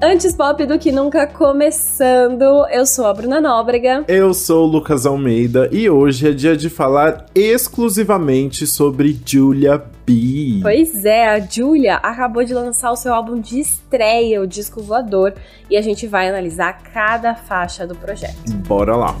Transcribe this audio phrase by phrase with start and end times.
[0.00, 2.64] Antes pop do que nunca começando.
[2.70, 4.04] Eu sou a Bruna Nóbrega.
[4.06, 10.60] Eu sou o Lucas Almeida e hoje é dia de falar exclusivamente sobre Julia B.
[10.62, 15.34] Pois é, a Julia acabou de lançar o seu álbum de estreia, o Disco Voador,
[15.68, 18.52] e a gente vai analisar cada faixa do projeto.
[18.68, 19.16] Bora lá.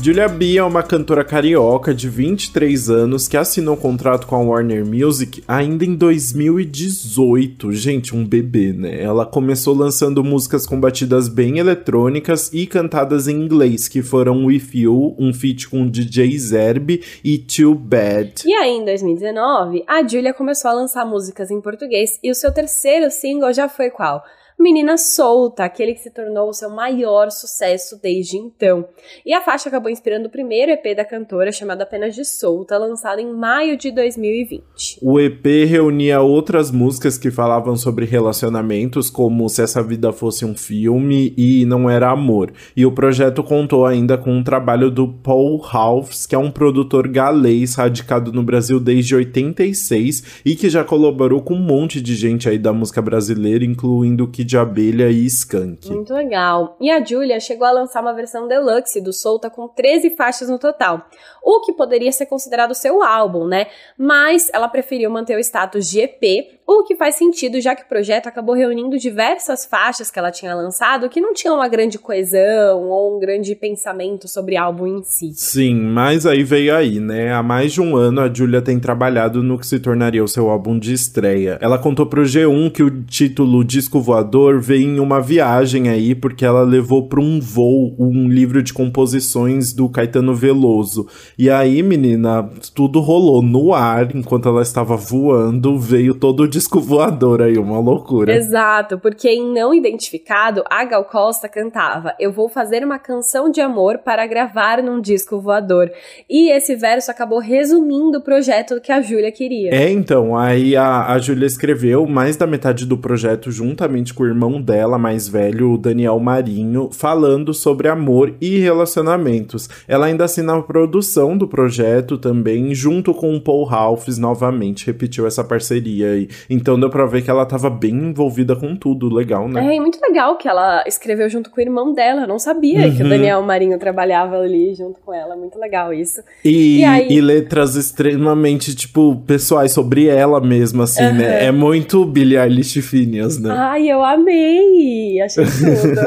[0.00, 4.38] Julia B é uma cantora carioca de 23 anos que assinou um contrato com a
[4.38, 7.72] Warner Music ainda em 2018.
[7.72, 9.02] Gente, um bebê, né?
[9.02, 14.68] Ela começou lançando músicas com batidas bem eletrônicas e cantadas em inglês, que foram With
[14.72, 18.44] You, um feat com DJ Zerbe e Too Bad.
[18.46, 22.52] E aí, em 2019, a Julia começou a lançar músicas em português e o seu
[22.52, 24.22] terceiro single já foi qual?
[24.60, 28.88] Menina Solta, aquele que se tornou o seu maior sucesso desde então.
[29.24, 33.20] E a faixa acabou inspirando o primeiro EP da cantora, chamado apenas de Solta, lançado
[33.20, 34.98] em maio de 2020.
[35.00, 40.56] O EP reunia outras músicas que falavam sobre relacionamentos, como Se Essa Vida Fosse um
[40.56, 42.52] Filme e Não Era Amor.
[42.76, 47.06] E o projeto contou ainda com um trabalho do Paul Halfs, que é um produtor
[47.06, 52.48] galês radicado no Brasil desde 86 e que já colaborou com um monte de gente
[52.48, 55.90] aí da música brasileira, incluindo Kid de abelha e skunk.
[55.90, 56.74] Muito legal.
[56.80, 60.58] E a Julia chegou a lançar uma versão deluxe do Solta com 13 faixas no
[60.58, 61.06] total,
[61.42, 63.66] o que poderia ser considerado seu álbum, né?
[63.98, 67.88] Mas ela preferiu manter o status de EP o que faz sentido, já que o
[67.88, 72.88] projeto acabou reunindo diversas faixas que ela tinha lançado que não tinham uma grande coesão
[72.88, 75.32] ou um grande pensamento sobre álbum em si.
[75.34, 77.32] Sim, mas aí veio aí, né?
[77.32, 80.50] Há mais de um ano a Julia tem trabalhado no que se tornaria o seu
[80.50, 81.58] álbum de estreia.
[81.60, 86.44] Ela contou pro G1 que o título Disco Voador veio em uma viagem aí, porque
[86.44, 91.06] ela levou para um voo um livro de composições do Caetano Veloso.
[91.38, 96.80] E aí, menina, tudo rolou no ar enquanto ela estava voando, veio todo o disco
[96.80, 98.34] voador aí, uma loucura.
[98.34, 103.60] Exato, porque em Não Identificado, a Gal Costa cantava: Eu vou fazer uma canção de
[103.60, 105.88] amor para gravar num disco voador.
[106.28, 109.72] E esse verso acabou resumindo o projeto que a Júlia queria.
[109.72, 114.26] É, então, aí a, a Júlia escreveu mais da metade do projeto juntamente com o
[114.26, 119.68] irmão dela, mais velho, o Daniel Marinho, falando sobre amor e relacionamentos.
[119.86, 125.24] Ela ainda assina a produção do projeto também, junto com o Paul Ralphs, novamente repetiu
[125.24, 126.28] essa parceria aí.
[126.50, 129.66] Então deu pra ver que ela tava bem envolvida com tudo, legal, né?
[129.66, 132.22] É, e muito legal que ela escreveu junto com o irmão dela.
[132.22, 132.96] Eu não sabia uhum.
[132.96, 133.10] que o uhum.
[133.10, 135.36] Daniel Marinho trabalhava ali junto com ela.
[135.36, 136.22] Muito legal isso.
[136.42, 137.06] E, e, aí...
[137.10, 141.14] e letras extremamente, tipo, pessoais sobre ela mesma, assim, uhum.
[141.14, 141.44] né?
[141.44, 143.50] É muito Billie Eilish Phineas, né?
[143.52, 145.20] Ai, eu amei!
[145.20, 146.00] Achei tudo.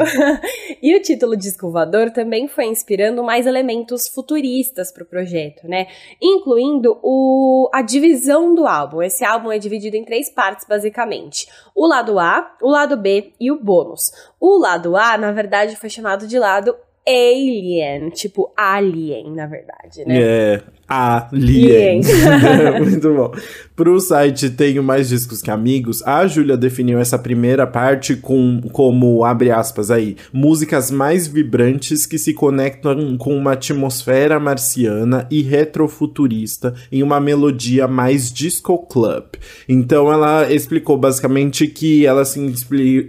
[0.82, 5.86] e o título Disco Voador também foi inspirando mais elementos futuristas pro projeto, né?
[6.20, 9.02] Incluindo o, a divisão do álbum.
[9.02, 13.52] Esse álbum é dividido em três partes, basicamente: o lado A, o lado B e
[13.52, 14.10] o bônus.
[14.40, 16.74] O lado A, na verdade, foi chamado de lado
[17.06, 20.20] Alien, tipo Alien, na verdade, né?
[20.20, 22.02] É, Alien.
[22.80, 23.32] Muito bom.
[23.74, 29.24] Pro site Tenho Mais Discos Que Amigos, a Júlia definiu essa primeira parte com, como,
[29.24, 36.74] abre aspas aí, músicas mais vibrantes que se conectam com uma atmosfera marciana e retrofuturista
[36.92, 39.24] em uma melodia mais disco club.
[39.66, 42.38] Então ela explicou basicamente que ela se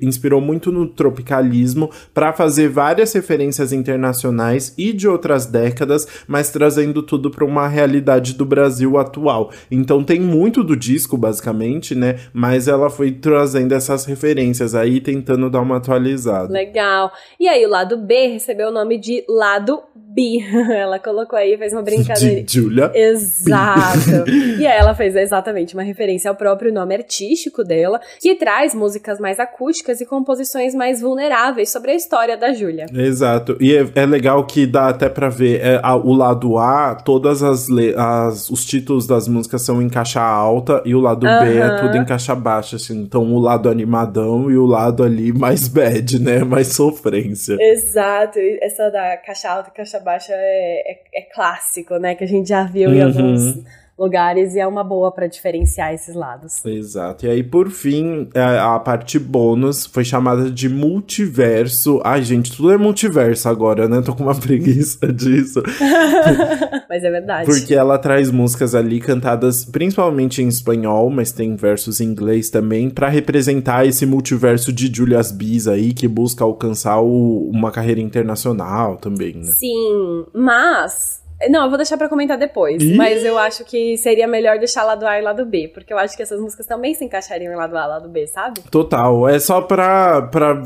[0.02, 7.04] inspirou muito no tropicalismo para fazer várias referências internacionais e de outras décadas, mas trazendo
[7.04, 9.52] tudo para uma realidade do Brasil atual.
[9.70, 12.20] Então tem muito do disco, basicamente, né?
[12.34, 16.52] Mas ela foi trazendo essas referências aí, tentando dar uma atualizada.
[16.52, 17.12] Legal.
[17.40, 19.82] E aí o lado B recebeu o nome de lado
[20.14, 20.40] B.
[20.72, 22.44] ela colocou aí, fez uma brincadeira.
[22.44, 22.92] De Julia.
[22.94, 24.30] Exato.
[24.60, 29.20] e aí ela fez exatamente uma referência ao próprio nome artístico dela, que traz músicas
[29.20, 32.86] mais acústicas e composições mais vulneráveis sobre a história da Júlia.
[32.94, 33.58] Exato.
[33.60, 37.42] E é, é, legal que dá até para ver é, a, o lado A, todas
[37.42, 41.40] as as, as, os títulos das músicas são em caixa alta e o lado uhum.
[41.40, 43.02] B é tudo em caixa baixa, assim.
[43.02, 46.44] Então o lado animadão e o lado ali mais bad, né?
[46.44, 47.58] Mais sofrência.
[47.60, 48.40] Exato.
[48.62, 52.16] Essa da caixa alta e caixa baixa é, é, é, clássico, né?
[52.16, 52.96] Que a gente já viu uhum.
[52.96, 53.64] em alguns
[53.98, 56.66] lugares e é uma boa para diferenciar esses lados.
[56.66, 57.26] Exato.
[57.26, 62.02] E aí, por fim, a, a, parte bônus foi chamada de multiverso.
[62.04, 64.02] Ai, gente, tudo é multiverso agora, né?
[64.02, 65.62] Tô com uma preguiça disso.
[66.90, 67.46] mas é verdade.
[67.46, 72.90] Porque ela traz músicas ali cantadas principalmente em espanhol, mas tem versos em inglês também,
[72.90, 78.98] para representar esse multiverso de Julia's Bis aí, que busca alcançar o, uma carreira internacional
[78.98, 79.52] também, né?
[79.58, 82.82] Sim, mas Não, eu vou deixar pra comentar depois.
[82.82, 82.96] Ih?
[82.96, 85.70] Mas eu acho que seria melhor deixar lado A e lado B.
[85.74, 88.28] Porque eu acho que essas músicas também se encaixariam em lado A e lado B,
[88.28, 88.62] sabe?
[88.72, 89.28] Total.
[89.28, 90.62] É só pra, pra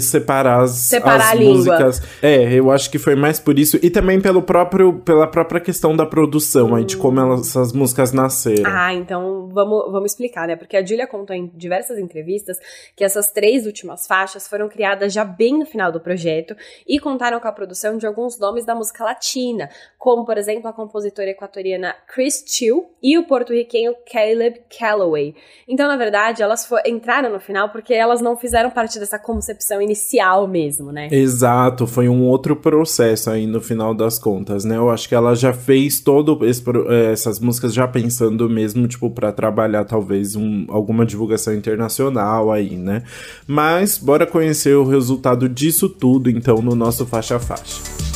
[0.00, 2.02] separar as, separar as músicas.
[2.22, 3.78] É, eu acho que foi mais por isso.
[3.82, 6.74] E também pelo próprio, pela própria questão da produção, hum.
[6.76, 8.70] aí, de como elas, essas músicas nasceram.
[8.70, 10.56] Ah, então vamos, vamos explicar, né?
[10.56, 12.58] Porque a Julia contou em diversas entrevistas
[12.96, 16.56] que essas três últimas faixas foram criadas já bem no final do projeto
[16.86, 19.68] e contaram com a produção de alguns nomes da música latina,
[19.98, 25.34] como, por exemplo, a compositora equatoriana Chris Chill e o porto-riquenho Caleb Calloway.
[25.68, 30.46] Então, na verdade, elas entraram no final porque elas não fizeram parte dessa concepção inicial
[30.46, 31.08] mesmo, né?
[31.10, 34.76] Exato, foi um outro processo aí no final das contas, né?
[34.76, 39.10] Eu acho que ela já fez todo esse, eh, essas músicas já pensando mesmo, tipo,
[39.10, 43.02] para trabalhar talvez um, alguma divulgação internacional aí, né?
[43.46, 48.09] Mas bora conhecer o resultado disso tudo então no nosso faixa a faixa.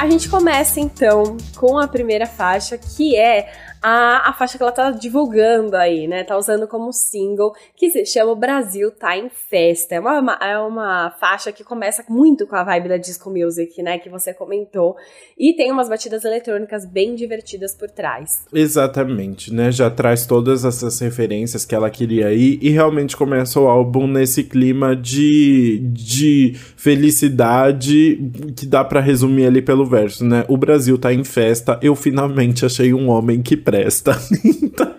[0.00, 3.52] A gente começa então com a primeira faixa, que é
[3.82, 6.22] a, a faixa que ela tá divulgando aí, né?
[6.24, 9.94] Tá usando como single, que se chama Brasil Tá em Festa.
[9.94, 13.98] É uma, é uma faixa que começa muito com a vibe da disco music, né?
[13.98, 14.96] Que você comentou.
[15.38, 18.44] E tem umas batidas eletrônicas bem divertidas por trás.
[18.52, 19.72] Exatamente, né?
[19.72, 24.44] Já traz todas essas referências que ela queria ir e realmente começa o álbum nesse
[24.44, 28.18] clima de, de felicidade
[28.56, 30.44] que dá para resumir ali pelo verso, né?
[30.48, 34.12] O Brasil tá em festa, eu finalmente achei um homem que presta.
[34.44, 34.90] então...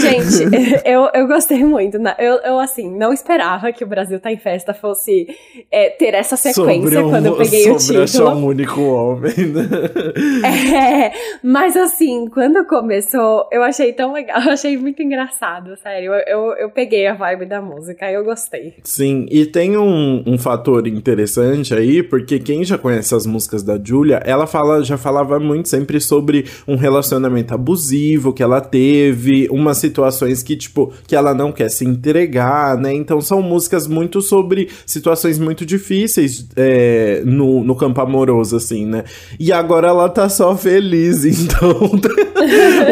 [0.00, 1.96] Gente, eu, eu gostei muito.
[2.18, 5.26] Eu, eu, assim, não esperava que o Brasil tá em festa fosse
[5.70, 8.08] é, ter essa sequência um, quando eu peguei o título.
[8.08, 9.68] Sobre um único homem, né?
[10.70, 11.12] É,
[11.42, 16.12] mas assim, quando começou, eu achei tão legal, eu achei muito engraçado, sério.
[16.12, 18.74] Eu, eu, eu peguei a vibe da música, eu gostei.
[18.82, 23.78] Sim, e tem um, um fator interessante aí, porque quem já conhece as músicas da
[23.82, 29.78] Julia, ela fala, já falava muito sempre sobre um relacionamento abusivo que ela teve, umas
[29.78, 32.92] situações que, tipo, que ela não quer se entregar, né?
[32.92, 39.04] Então são músicas muito sobre situações muito difíceis é, no, no campo amoroso, assim, né?
[39.38, 41.70] E agora ela tá só feliz, então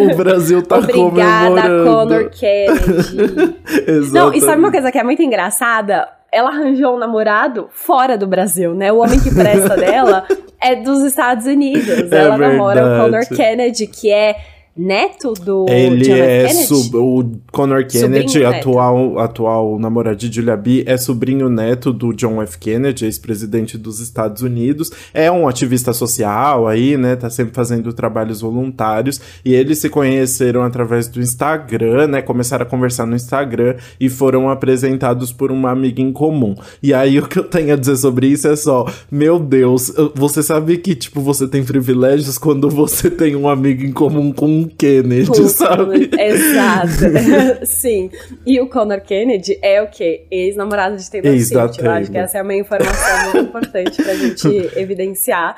[0.02, 1.84] o Brasil tá Obrigada, comemorando.
[1.84, 4.10] Conor Kennedy.
[4.12, 6.08] não, e sabe uma coisa que é muito engraçada?
[6.30, 8.92] ela arranjou um namorado fora do Brasil, né?
[8.92, 10.26] O homem que presta dela
[10.60, 11.88] é dos Estados Unidos.
[11.88, 12.56] É ela verdade.
[12.56, 14.36] namora o Conor Kennedy, que é
[14.78, 16.48] neto do Ele John é?
[16.48, 22.40] Sub, o Conor Kennedy, atual, atual namorado de Julia B, é sobrinho neto do John
[22.42, 22.56] F.
[22.58, 24.90] Kennedy, ex-presidente dos Estados Unidos.
[25.12, 27.16] É um ativista social aí, né?
[27.16, 29.20] Tá sempre fazendo trabalhos voluntários.
[29.44, 32.22] E eles se conheceram através do Instagram, né?
[32.22, 36.54] Começaram a conversar no Instagram e foram apresentados por uma amiga em comum.
[36.80, 40.40] E aí o que eu tenho a dizer sobre isso é só, meu Deus, você
[40.42, 44.67] sabe que, tipo, você tem privilégios quando você tem um amigo em comum com um
[44.68, 46.10] Kennedy, sabe?
[46.18, 47.64] Exato.
[47.66, 48.10] Sim.
[48.46, 50.26] E o Conor Kennedy é o quê?
[50.30, 51.82] Ex-namorado de Taylor Swift.
[51.82, 54.48] Eu acho que essa é uma informação muito importante pra gente
[54.78, 55.56] evidenciar.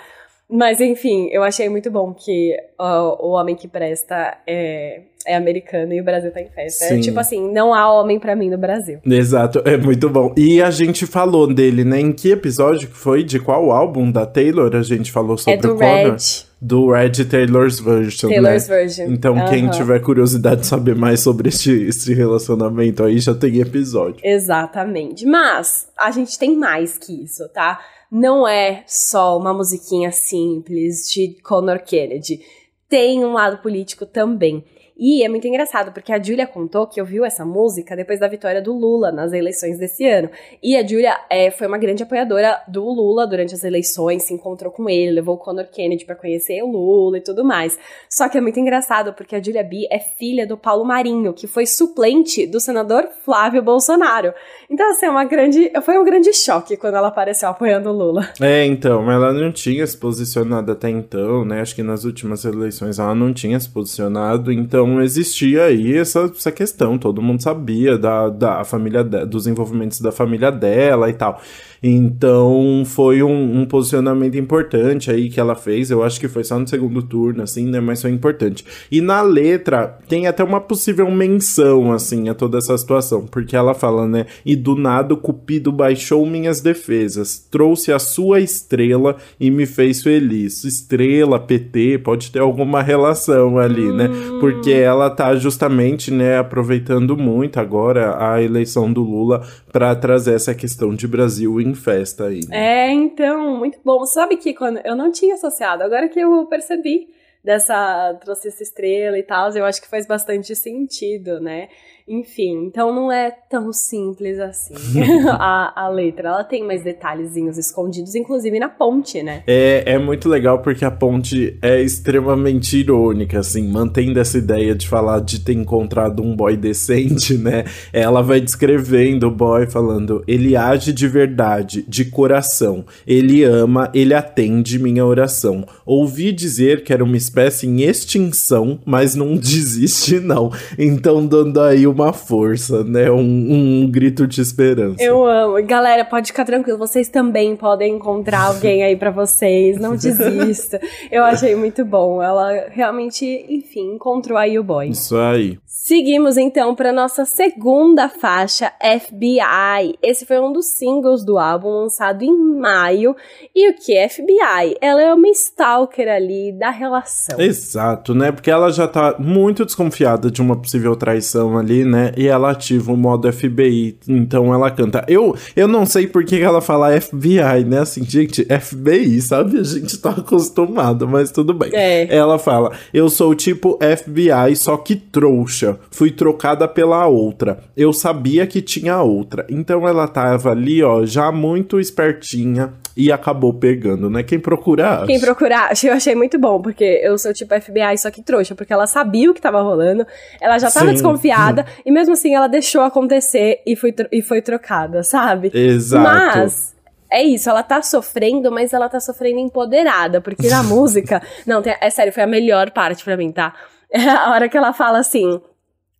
[0.53, 5.93] Mas enfim, eu achei muito bom que uh, o homem que presta é, é americano
[5.93, 6.87] e o Brasil tá em festa.
[6.87, 8.99] É, tipo assim, não há homem para mim no Brasil.
[9.07, 10.35] Exato, é muito bom.
[10.37, 12.01] E a gente falou dele, né?
[12.01, 13.23] Em que episódio que foi?
[13.23, 16.11] De qual álbum da Taylor a gente falou sobre é do o Connor?
[16.11, 18.29] Red do Red Taylor's Version.
[18.29, 18.77] Taylor's né?
[18.77, 19.05] Version.
[19.13, 19.49] Então, uhum.
[19.49, 24.21] quem tiver curiosidade de saber mais sobre este, este relacionamento aí, já tem episódio.
[24.23, 25.25] Exatamente.
[25.25, 27.81] Mas a gente tem mais que isso, tá?
[28.13, 32.41] Não é só uma musiquinha simples de Conor Kennedy.
[32.89, 34.65] Tem um lado político também.
[35.03, 38.61] E é muito engraçado, porque a Julia contou que ouviu essa música depois da vitória
[38.61, 40.29] do Lula nas eleições desse ano.
[40.63, 44.71] E a Julia é, foi uma grande apoiadora do Lula durante as eleições, se encontrou
[44.71, 47.79] com ele, levou o Conor Kennedy para conhecer o Lula e tudo mais.
[48.11, 51.47] Só que é muito engraçado, porque a Julia B é filha do Paulo Marinho, que
[51.47, 54.35] foi suplente do senador Flávio Bolsonaro.
[54.69, 58.29] Então, assim, é uma grande, foi um grande choque quando ela apareceu apoiando o Lula.
[58.39, 61.63] É, então, ela não tinha se posicionado até então, né?
[61.63, 66.31] Acho que nas últimas eleições ela não tinha se posicionado, então não existia aí essa,
[66.37, 71.15] essa questão, todo mundo sabia da, da família de, dos envolvimentos da família dela e
[71.15, 71.41] tal.
[71.83, 75.91] Então foi um, um, posicionamento importante aí que ela fez.
[75.91, 77.81] Eu acho que foi só no segundo turno, assim, né?
[77.81, 78.65] Mas foi importante.
[78.91, 83.27] E na letra tem até uma possível menção, assim, a toda essa situação.
[83.27, 84.27] Porque ela fala, né?
[84.45, 90.03] E do nada o Cupido baixou minhas defesas, trouxe a sua estrela e me fez
[90.03, 90.65] feliz.
[90.65, 94.09] Estrela, PT, pode ter alguma relação ali, né?
[94.41, 100.55] Porque ela tá justamente, né, aproveitando muito agora a eleição do Lula para trazer essa
[100.55, 102.41] questão de Brasil em em festa aí.
[102.49, 102.89] Né?
[102.89, 104.05] É, então, muito bom.
[104.05, 107.09] Sabe que quando eu não tinha associado, agora que eu percebi
[107.43, 111.69] dessa trouxe essa estrela e tal, eu acho que faz bastante sentido, né?
[112.13, 114.75] Enfim, então não é tão simples assim
[115.31, 116.31] a, a letra.
[116.31, 119.45] Ela tem mais detalhezinhos escondidos, inclusive na ponte, né?
[119.47, 124.89] É, é muito legal porque a ponte é extremamente irônica, assim, mantendo essa ideia de
[124.89, 127.63] falar de ter encontrado um boy decente, né?
[127.93, 134.15] Ela vai descrevendo o boy falando: ele age de verdade, de coração, ele ama, ele
[134.15, 135.65] atende minha oração.
[135.87, 140.51] Ouvi dizer que era uma espécie em extinção, mas não desiste, não.
[140.77, 143.11] Então, dando aí uma uma força, né?
[143.11, 145.03] Um, um, grito de esperança.
[145.03, 145.63] Eu amo.
[145.65, 149.79] Galera, pode ficar tranquilo, vocês também podem encontrar alguém aí para vocês.
[149.79, 150.81] Não desista.
[151.11, 152.23] Eu achei muito bom.
[152.23, 154.89] Ela realmente, enfim, encontrou aí o boy.
[154.89, 155.59] Isso aí.
[155.67, 159.99] Seguimos então para nossa segunda faixa, FBI.
[160.03, 163.17] Esse foi um dos singles do álbum lançado em maio.
[163.55, 164.77] E o que é FBI?
[164.81, 167.41] Ela é uma stalker ali da relação.
[167.41, 168.31] Exato, né?
[168.31, 172.13] Porque ela já tá muito desconfiada de uma possível traição ali, né?
[172.17, 173.97] E ela ativa o modo FBI.
[174.09, 175.05] Então ela canta.
[175.09, 177.81] Eu, eu não sei por que ela fala FBI, né?
[177.81, 179.59] Assim, gente, FBI, sabe?
[179.59, 181.71] A gente tá acostumado, mas tudo bem.
[181.73, 182.15] É.
[182.15, 187.59] Ela fala: Eu sou tipo FBI, só que trouxa fui trocada pela outra.
[187.77, 189.45] Eu sabia que tinha outra.
[189.49, 194.23] Então ela tava ali, ó, já muito espertinha e acabou pegando, né?
[194.23, 195.07] Quem procurar.
[195.07, 198.73] Quem procurar, eu achei muito bom, porque eu sou tipo FBI, só que trouxa, porque
[198.73, 200.07] ela sabia o que tava rolando,
[200.39, 200.93] ela já tava Sim.
[200.93, 205.51] desconfiada, e mesmo assim ela deixou acontecer e foi, e foi trocada, sabe?
[205.55, 206.05] Exato.
[206.05, 206.77] Mas
[207.11, 211.23] é isso, ela tá sofrendo, mas ela tá sofrendo empoderada, porque na música.
[211.47, 213.55] Não, tem, é sério, foi a melhor parte para mim, tá?
[213.91, 215.41] É a hora que ela fala assim: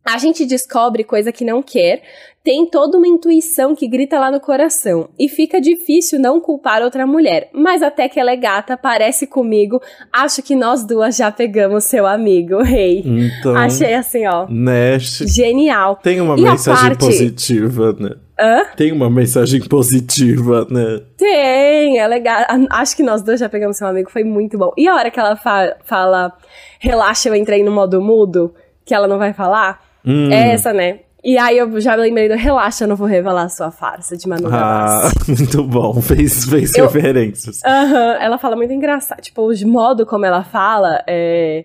[0.05, 2.03] a gente descobre coisa que não quer,
[2.43, 7.07] tem toda uma intuição que grita lá no coração e fica difícil não culpar outra
[7.07, 7.51] mulher.
[7.53, 9.81] Mas até que ela é gata, parece comigo,
[10.13, 12.81] acho que nós duas já pegamos seu amigo, rei.
[12.81, 13.31] Hey.
[13.41, 14.47] Então, Achei assim, ó.
[14.49, 15.19] Nash.
[15.27, 15.97] Genial.
[15.97, 17.05] Tem uma e mensagem parte...
[17.05, 18.17] positiva, né?
[18.41, 18.65] Hã?
[18.75, 21.03] Tem uma mensagem positiva, né?
[21.19, 22.47] Tem, é legal.
[22.71, 24.73] Acho que nós dois já pegamos seu amigo, foi muito bom.
[24.79, 26.33] E a hora que ela fa fala,
[26.79, 29.79] relaxa, eu entrei no modo mudo, que ela não vai falar?
[30.05, 30.31] Hum.
[30.31, 31.01] É essa, né?
[31.23, 34.27] E aí eu já lembrei do Relaxa, eu não vou revelar a sua farsa de
[34.29, 36.01] Manu Ah, muito bom.
[36.01, 37.61] Fez, fez eu, referências.
[37.65, 39.21] Aham, uh -huh, ela fala muito engraçado.
[39.21, 41.65] Tipo, o modo como ela fala é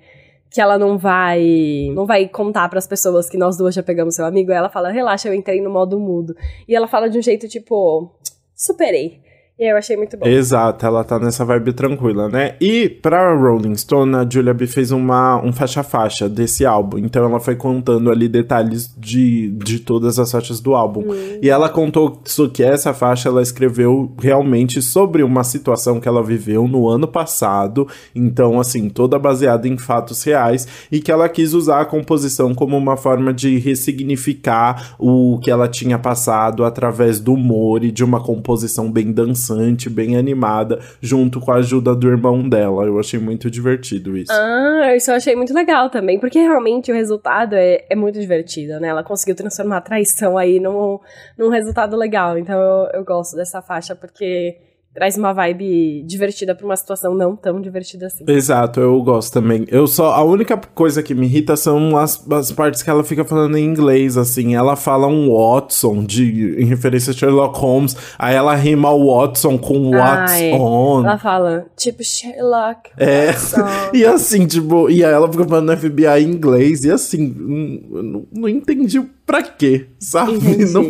[0.51, 4.15] que ela não vai não vai contar para as pessoas que nós duas já pegamos
[4.15, 4.51] seu amigo.
[4.51, 6.35] Ela fala: "Relaxa, eu entrei no modo mudo".
[6.67, 8.12] E ela fala de um jeito tipo:
[8.55, 9.25] "Superei".
[9.57, 10.27] E eu achei muito bom.
[10.27, 12.55] Exato, ela tá nessa vibe tranquila, né?
[12.59, 16.97] E pra Rolling Stone, a Julia B fez uma, um faixa-faixa desse álbum.
[16.97, 21.09] Então ela foi contando ali detalhes de, de todas as faixas do álbum.
[21.09, 21.39] Hum.
[21.41, 22.21] E ela contou
[22.53, 27.88] que essa faixa ela escreveu realmente sobre uma situação que ela viveu no ano passado.
[28.13, 30.67] Então, assim, toda baseada em fatos reais.
[30.91, 35.69] E que ela quis usar a composição como uma forma de ressignificar o que ela
[35.69, 41.39] tinha passado através do humor e de uma composição bem dançante dançante, bem animada, junto
[41.39, 42.85] com a ajuda do irmão dela.
[42.85, 44.31] Eu achei muito divertido isso.
[44.31, 48.79] Ah, isso eu achei muito legal também, porque realmente o resultado é, é muito divertido,
[48.79, 48.87] né?
[48.87, 50.99] Ela conseguiu transformar a traição aí num,
[51.37, 52.37] num resultado legal.
[52.37, 54.57] Então eu, eu gosto dessa faixa, porque
[54.95, 58.23] traz uma vibe divertida pra uma situação não tão divertida assim.
[58.25, 59.65] Exato, eu gosto também.
[59.67, 60.13] Eu só.
[60.13, 63.65] A única coisa que me irrita são as, as partes que ela fica falando em
[63.65, 64.55] inglês, assim.
[64.55, 67.97] Ela fala um Watson de, em referência a Sherlock Holmes.
[68.17, 71.03] Aí ela rima o Watson com Watson.
[71.03, 72.91] Ela fala, tipo, Sherlock.
[72.97, 73.31] É.
[73.93, 76.85] e assim, tipo, e aí ela fica falando FBI em inglês.
[76.85, 80.65] E assim, não, não entendi o pra quê, sabe?
[80.72, 80.86] Não,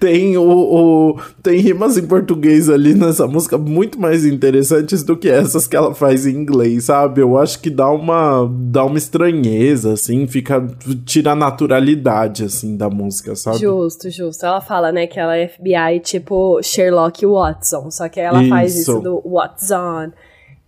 [0.00, 5.28] tem o, o, tem rimas em português ali nessa música muito mais interessantes do que
[5.28, 7.20] essas que ela faz em inglês, sabe?
[7.20, 10.66] Eu acho que dá uma dá uma estranheza assim, fica
[11.04, 13.58] tira a naturalidade assim da música, sabe?
[13.58, 14.46] Justo, justo.
[14.46, 18.48] Ela fala, né, que ela é FBI tipo Sherlock Watson, só que ela isso.
[18.48, 20.12] faz isso do Watson.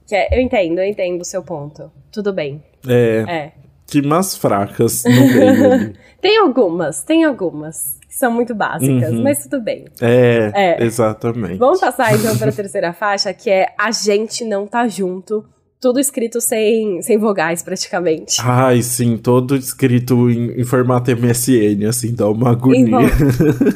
[0.06, 1.90] Que é, eu entendo, eu entendo o seu ponto.
[2.10, 2.62] Tudo bem.
[2.86, 3.24] É.
[3.28, 3.57] É
[4.04, 7.96] mais fracas no meio tem algumas, tem algumas.
[8.08, 9.22] Que são muito básicas, uhum.
[9.22, 9.84] mas tudo bem.
[10.00, 11.58] É, é, exatamente.
[11.58, 15.44] Vamos passar então para a terceira faixa, que é A Gente Não Tá Junto.
[15.80, 18.38] Tudo escrito sem, sem vogais, praticamente.
[18.42, 22.98] Ai, sim, todo escrito em, em formato MSN, assim, dá uma agonia.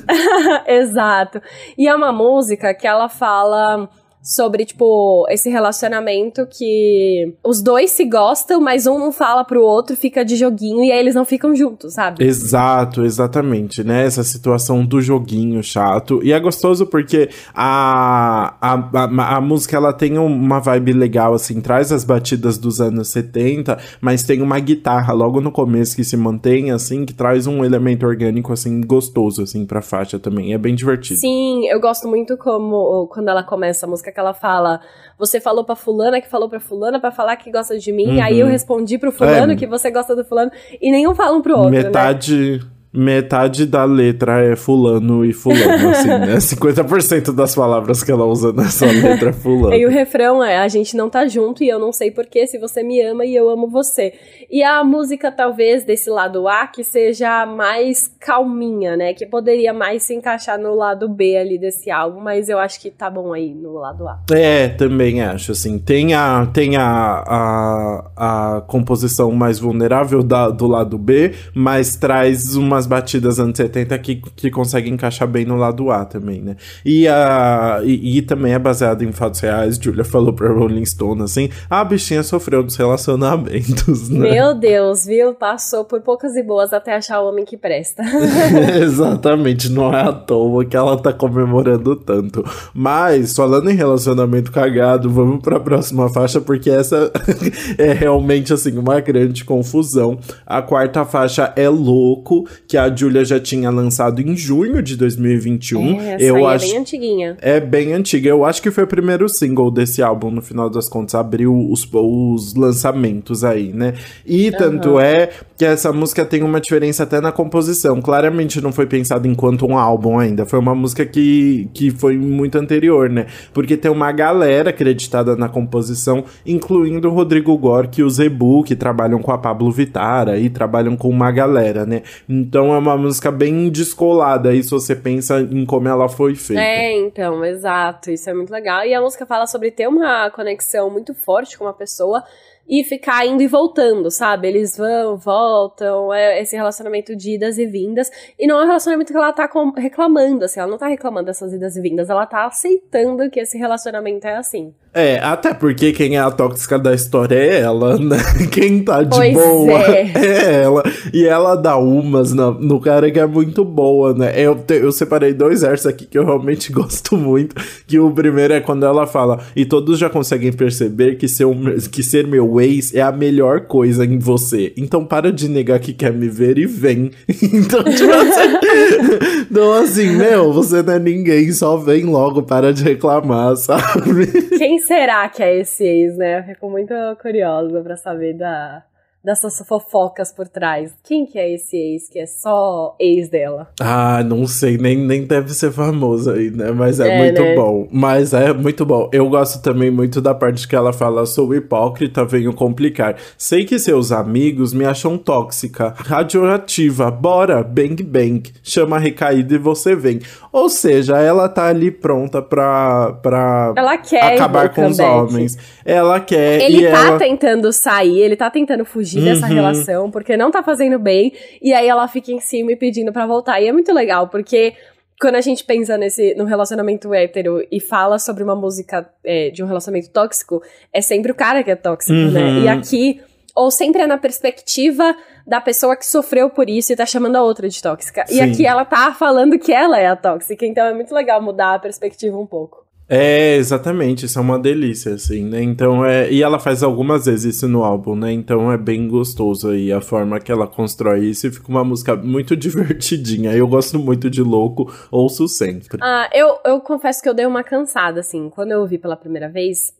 [0.66, 1.40] Exato.
[1.78, 3.88] E é uma música que ela fala
[4.22, 9.96] sobre, tipo, esse relacionamento que os dois se gostam, mas um não fala pro outro,
[9.96, 12.24] fica de joguinho e aí eles não ficam juntos, sabe?
[12.24, 14.06] Exato, exatamente, né?
[14.06, 16.20] Essa situação do joguinho chato.
[16.22, 21.60] E é gostoso porque a, a, a, a música ela tem uma vibe legal, assim,
[21.60, 26.16] traz as batidas dos anos 70, mas tem uma guitarra logo no começo que se
[26.16, 30.54] mantém, assim, que traz um elemento orgânico, assim, gostoso, assim, pra faixa também.
[30.54, 31.18] É bem divertido.
[31.18, 34.80] Sim, eu gosto muito como quando ela começa a música que ela fala:
[35.18, 38.22] Você falou pra fulana que falou pra fulana pra falar que gosta de mim, uhum.
[38.22, 40.50] aí eu respondi pro fulano é, que você gosta do fulano,
[40.80, 41.70] e nenhum fala um pro outro.
[41.70, 41.82] Né?
[41.82, 42.58] Metade.
[42.58, 42.81] Né?
[42.92, 46.36] Metade da letra é fulano e fulano, assim, né?
[46.42, 49.74] 50% das palavras que ela usa nessa letra é fulano.
[49.74, 52.58] E o refrão é, a gente não tá junto e eu não sei porquê, se
[52.58, 54.12] você me ama e eu amo você.
[54.50, 59.14] E a música, talvez, desse lado A, que seja mais calminha, né?
[59.14, 62.90] Que poderia mais se encaixar no lado B ali desse álbum, mas eu acho que
[62.90, 64.20] tá bom aí no lado A.
[64.30, 65.78] É, também acho, assim.
[65.78, 66.84] Tem a, tem a,
[67.26, 73.98] a, a composição mais vulnerável da, do lado B, mas traz umas batidas anos 70
[73.98, 76.56] que, que conseguem encaixar bem no lado A também, né?
[76.84, 79.76] E, a, e, e também é baseado em fatos reais.
[79.76, 84.30] Julia falou pra Rolling Stone, assim, a bichinha sofreu dos relacionamentos, né?
[84.30, 85.34] Meu meu Deus, viu?
[85.34, 88.02] Passou por poucas e boas até achar o homem que presta.
[88.82, 92.44] Exatamente, não é à toa que ela tá comemorando tanto.
[92.74, 97.10] Mas, falando em relacionamento cagado, vamos pra próxima faixa, porque essa
[97.78, 100.18] é realmente, assim, uma grande confusão.
[100.44, 106.00] A quarta faixa é Louco, que a Julia já tinha lançado em junho de 2021.
[106.00, 106.64] É, essa Eu acho...
[106.64, 107.36] é bem antiguinha.
[107.42, 108.30] É bem antiga.
[108.30, 111.86] Eu acho que foi o primeiro single desse álbum, no final das contas, abriu os,
[111.92, 113.92] os lançamentos aí, né?
[114.24, 115.00] E tanto uhum.
[115.00, 118.00] é que essa música tem uma diferença até na composição.
[118.00, 120.46] Claramente não foi pensado enquanto um álbum ainda.
[120.46, 123.26] Foi uma música que, que foi muito anterior, né?
[123.52, 128.74] Porque tem uma galera acreditada na composição, incluindo o Rodrigo Gork e o Zebu, que
[128.74, 132.00] trabalham com a Pablo Vitara e trabalham com uma galera, né?
[132.26, 136.62] Então é uma música bem descolada aí se você pensa em como ela foi feita.
[136.62, 138.10] É, então, exato.
[138.10, 138.84] Isso é muito legal.
[138.84, 142.22] E a música fala sobre ter uma conexão muito forte com uma pessoa
[142.68, 144.48] e ficar indo e voltando, sabe?
[144.48, 148.10] Eles vão, voltam, é esse relacionamento de idas e vindas.
[148.38, 151.52] E não é um relacionamento que ela tá reclamando, assim, ela não tá reclamando dessas
[151.52, 154.72] idas e vindas, ela tá aceitando que esse relacionamento é assim.
[154.94, 158.18] É, até porque quem é a tóxica da história é ela, né?
[158.50, 160.12] Quem tá de pois boa é.
[160.14, 160.62] é.
[160.64, 160.82] ela.
[161.14, 164.32] E ela dá umas no, no cara que é muito boa, né?
[164.36, 167.56] Eu, te, eu separei dois versos aqui que eu realmente gosto muito.
[167.86, 171.74] Que o primeiro é quando ela fala, e todos já conseguem perceber que ser, um,
[171.90, 174.72] que ser meu ex é a melhor coisa em você.
[174.76, 177.10] Então para de negar que quer me ver e vem.
[177.28, 179.42] então, tipo assim.
[179.50, 184.26] então, assim, meu, você não é ninguém, só vem logo, para de reclamar, sabe?
[184.56, 186.40] Quem será que é esse ex, né?
[186.40, 188.82] Eu fico muito curiosa pra saber da,
[189.24, 190.92] dessas fofocas por trás.
[191.04, 193.68] Quem que é esse ex que é só ex dela?
[193.80, 196.72] Ah, não sei, nem, nem deve ser famoso aí, né?
[196.72, 197.54] Mas é, é muito né?
[197.54, 197.88] bom.
[197.90, 199.08] Mas é muito bom.
[199.12, 203.16] Eu gosto também muito da parte que ela fala: sou hipócrita, venho complicar.
[203.38, 208.42] Sei que seus amigos me acham tóxica, radioativa, bora, bang bang.
[208.62, 210.20] Chama recaída e você vem.
[210.52, 215.56] Ou seja, ela tá ali pronta pra, pra ela quer acabar com os homens.
[215.84, 216.62] Ela quer.
[216.62, 217.18] Ele tá ela...
[217.18, 219.34] tentando sair, ele tá tentando fugir fugir uhum.
[219.34, 223.12] dessa relação, porque não tá fazendo bem, e aí ela fica em cima e pedindo
[223.12, 223.60] para voltar.
[223.60, 224.74] E é muito legal, porque
[225.20, 229.62] quando a gente pensa nesse no relacionamento hétero e fala sobre uma música é, de
[229.62, 232.40] um relacionamento tóxico, é sempre o cara que é tóxico, né?
[232.40, 232.60] uhum.
[232.60, 232.60] né?
[232.60, 233.20] E aqui,
[233.54, 235.14] ou sempre é na perspectiva
[235.46, 238.24] da pessoa que sofreu por isso e tá chamando a outra de tóxica.
[238.26, 238.36] Sim.
[238.36, 241.74] E aqui ela tá falando que ela é a tóxica, então é muito legal mudar
[241.74, 242.81] a perspectiva um pouco.
[243.14, 245.62] É, exatamente, isso é uma delícia, assim, né?
[245.62, 246.32] Então é.
[246.32, 248.32] E ela faz algumas vezes isso no álbum, né?
[248.32, 252.16] Então é bem gostoso aí a forma que ela constrói isso e fica uma música
[252.16, 253.52] muito divertidinha.
[253.52, 255.98] Eu gosto muito de Louco, ouço sempre.
[256.00, 258.48] Ah, eu, eu confesso que eu dei uma cansada, assim.
[258.48, 259.92] Quando eu ouvi pela primeira vez,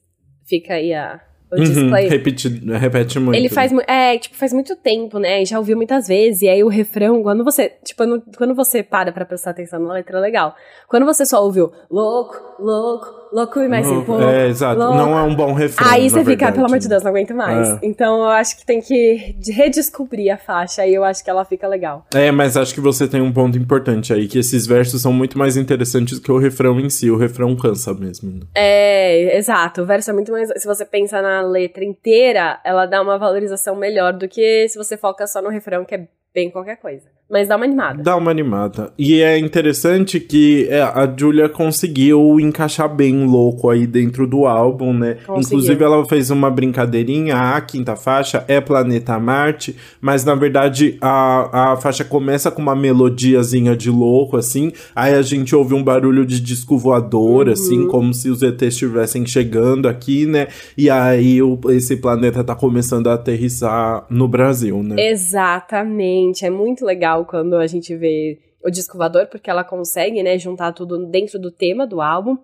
[0.46, 1.20] fica aí a,
[1.52, 1.90] o uhum.
[1.92, 3.36] Repete, repete muito.
[3.36, 5.44] Ele faz, é, tipo, faz muito tempo, né?
[5.44, 6.42] Já ouviu muitas vezes.
[6.42, 8.02] E aí o refrão, quando você, tipo,
[8.36, 10.56] quando você para pra prestar atenção na letra, é legal.
[10.88, 14.78] Quando você só ouviu louco, louco, louco e mais assim, É, exato.
[14.78, 14.96] Louco.
[14.96, 15.88] Não é um bom refrão.
[15.90, 17.68] Aí você fica, pelo amor de Deus, não aguento mais.
[17.68, 17.78] É.
[17.82, 21.66] Então eu acho que tem que redescobrir a faixa e eu acho que ela fica
[21.66, 22.06] legal.
[22.14, 25.38] É, mas acho que você tem um ponto importante aí, que esses versos são muito
[25.38, 27.10] mais interessantes que o refrão em si.
[27.10, 28.40] O refrão cansa mesmo.
[28.54, 29.82] É, exato.
[29.82, 30.50] O verso é muito mais.
[30.56, 34.96] Se você pensa na letra inteira, ela dá uma valorização melhor do que se você
[34.96, 37.10] foca só no refrão, que é bem qualquer coisa.
[37.32, 38.02] Mas dá uma animada.
[38.02, 38.92] Dá uma animada.
[38.98, 44.92] E é interessante que é, a Julia conseguiu encaixar bem louco aí dentro do álbum,
[44.92, 45.14] né?
[45.26, 45.60] Conseguiu.
[45.60, 47.36] Inclusive, ela fez uma brincadeirinha.
[47.36, 52.76] A quinta faixa é Planeta Marte, mas na verdade a, a faixa começa com uma
[52.76, 54.70] melodiazinha de louco, assim.
[54.94, 57.52] Aí a gente ouve um barulho de disco voador, uhum.
[57.54, 60.48] assim, como se os ETs estivessem chegando aqui, né?
[60.76, 64.96] E aí o, esse planeta tá começando a aterrissar no Brasil, né?
[64.98, 66.21] Exatamente.
[66.44, 70.38] É muito legal legal quando a gente vê o disco voador, porque ela consegue, né,
[70.38, 72.38] juntar tudo dentro do tema do álbum.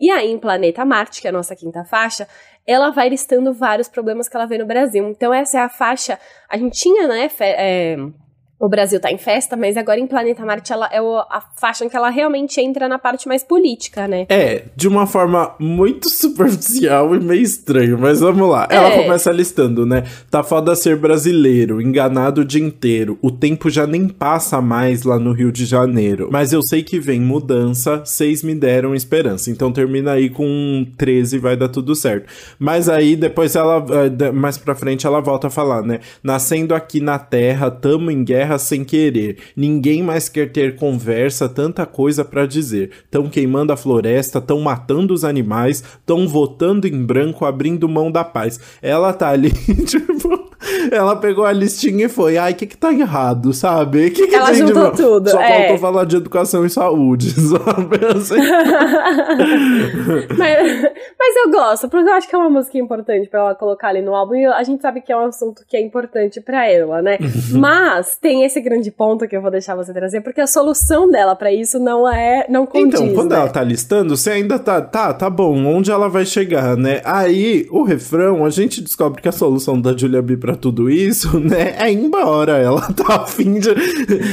[0.00, 2.26] E aí, em Planeta Marte, que é a nossa quinta faixa,
[2.66, 5.06] ela vai listando vários problemas que ela vê no Brasil.
[5.08, 6.18] Então, essa é a faixa.
[6.48, 7.96] A gente tinha, né, é,
[8.60, 11.88] o Brasil tá em festa, mas agora em Planeta Marte ela é a faixa em
[11.88, 14.26] que ela realmente entra na parte mais política, né?
[14.28, 18.66] É, de uma forma muito superficial e meio estranha, mas vamos lá.
[18.68, 19.02] Ela é.
[19.02, 20.02] começa listando, né?
[20.28, 23.16] Tá foda ser brasileiro, enganado o dia inteiro.
[23.22, 26.28] O tempo já nem passa mais lá no Rio de Janeiro.
[26.32, 29.50] Mas eu sei que vem mudança, seis me deram esperança.
[29.50, 32.26] Então termina aí com 13 vai dar tudo certo.
[32.58, 33.84] Mas aí depois ela,
[34.20, 36.00] eh, mais pra frente, ela volta a falar, né?
[36.22, 39.36] Nascendo aqui na terra, tamo em guerra terra sem querer.
[39.54, 42.90] Ninguém mais quer ter conversa, tanta coisa para dizer.
[43.10, 48.24] Tão queimando a floresta, tão matando os animais, tão votando em branco, abrindo mão da
[48.24, 48.58] paz.
[48.80, 49.50] Ela tá ali,
[49.84, 50.47] tipo,
[50.90, 54.10] ela pegou a listinha e foi, ai, o que que tá errado, sabe?
[54.10, 54.96] Que que ela tem juntou de...
[54.96, 55.30] tudo.
[55.30, 55.58] Só é.
[55.58, 57.98] faltou falar de educação e saúde, sabe?
[58.16, 58.36] Assim.
[60.36, 60.82] mas,
[61.18, 64.02] mas eu gosto, porque eu acho que é uma música importante para ela colocar ali
[64.02, 67.00] no álbum e a gente sabe que é um assunto que é importante para ela,
[67.00, 67.18] né?
[67.52, 71.36] mas tem esse grande ponto que eu vou deixar você trazer, porque a solução dela
[71.36, 72.46] para isso não é.
[72.48, 73.00] não condiz.
[73.00, 73.36] Então, quando né?
[73.36, 74.80] ela tá listando, você ainda tá.
[74.80, 77.00] Tá, tá bom, onde ela vai chegar, né?
[77.04, 81.38] Aí, o refrão, a gente descobre que a solução da Julia B pra tudo isso,
[81.40, 81.74] né?
[81.78, 82.58] É embora.
[82.58, 83.70] Ela tá afim de.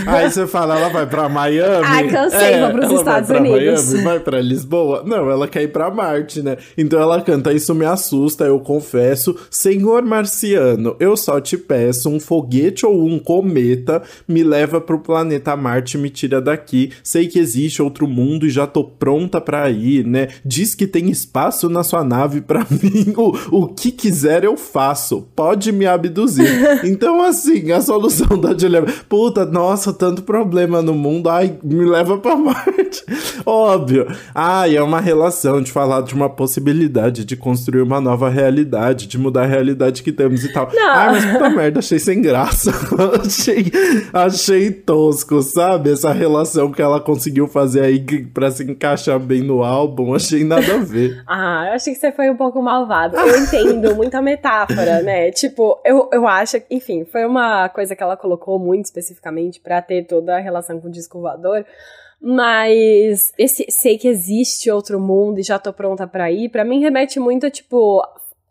[0.07, 1.85] Aí você fala, ela vai pra Miami.
[1.85, 3.87] Ah, cansei, é, vou pros Estados vai Unidos.
[3.89, 5.03] Miami, vai pra Lisboa.
[5.05, 6.57] Não, ela quer ir pra Marte, né?
[6.77, 9.35] Então ela canta, isso me assusta, eu confesso.
[9.49, 15.55] Senhor Marciano, eu só te peço um foguete ou um cometa me leva pro planeta
[15.55, 16.91] Marte, me tira daqui.
[17.03, 20.29] Sei que existe outro mundo e já tô pronta para ir, né?
[20.43, 23.13] Diz que tem espaço na sua nave para mim.
[23.17, 25.27] O, o que quiser eu faço.
[25.35, 26.45] Pode me abduzir.
[26.85, 28.83] então, assim, a solução da Julia.
[29.09, 31.29] Puta, nossa, tanto problema no mundo.
[31.29, 33.03] Ai, me leva pra Marte.
[33.45, 34.07] Óbvio.
[34.33, 39.17] Ai, é uma relação de falar de uma possibilidade de construir uma nova realidade, de
[39.17, 40.69] mudar a realidade que temos e tal.
[40.73, 40.89] Não.
[40.89, 42.71] Ai, mas puta merda, achei sem graça.
[43.23, 43.71] achei
[44.13, 45.91] achei tosco, sabe?
[45.91, 50.75] Essa relação que ela conseguiu fazer aí pra se encaixar bem no álbum, achei nada
[50.75, 51.23] a ver.
[51.27, 53.15] ah, eu achei que você foi um pouco malvado.
[53.17, 55.31] Eu entendo muita metáfora, né?
[55.31, 60.05] Tipo, eu, eu acho, enfim, foi uma coisa que ela colocou muito especificamente para ter
[60.05, 61.65] toda a relação com o disco voador.
[62.21, 66.79] Mas esse sei que existe outro mundo e já tô pronta para ir, para mim
[66.79, 68.01] remete muito a tipo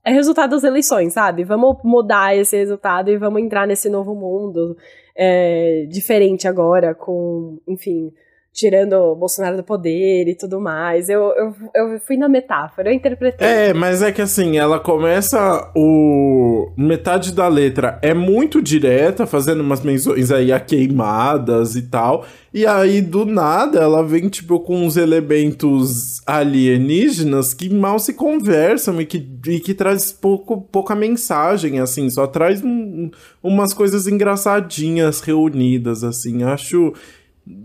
[0.04, 1.44] é resultado das eleições, sabe?
[1.44, 4.76] Vamos mudar esse resultado e vamos entrar nesse novo mundo
[5.16, 8.12] é, diferente agora, com, enfim,
[8.54, 11.08] tirando o Bolsonaro do poder e tudo mais.
[11.08, 13.46] Eu, eu, eu fui na metáfora, eu interpretei.
[13.46, 16.72] É, mas é que assim, ela começa o.
[16.76, 22.24] Metade da letra é muito direta, fazendo umas menções aí a queimadas e tal.
[22.52, 29.00] E aí, do nada, ela vem, tipo, com uns elementos alienígenas que mal se conversam
[29.00, 32.08] e que, e que traz pouco, pouca mensagem, assim.
[32.08, 33.10] Só traz um,
[33.42, 36.44] umas coisas engraçadinhas reunidas, assim.
[36.44, 36.94] Acho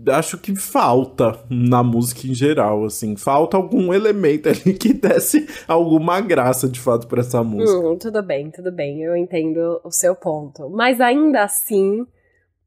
[0.08, 6.20] acho que falta na música em geral, assim, falta algum elemento ali que desse alguma
[6.20, 7.78] graça de fato para essa música.
[7.78, 12.06] Hum, tudo bem, tudo bem, eu entendo o seu ponto, mas ainda assim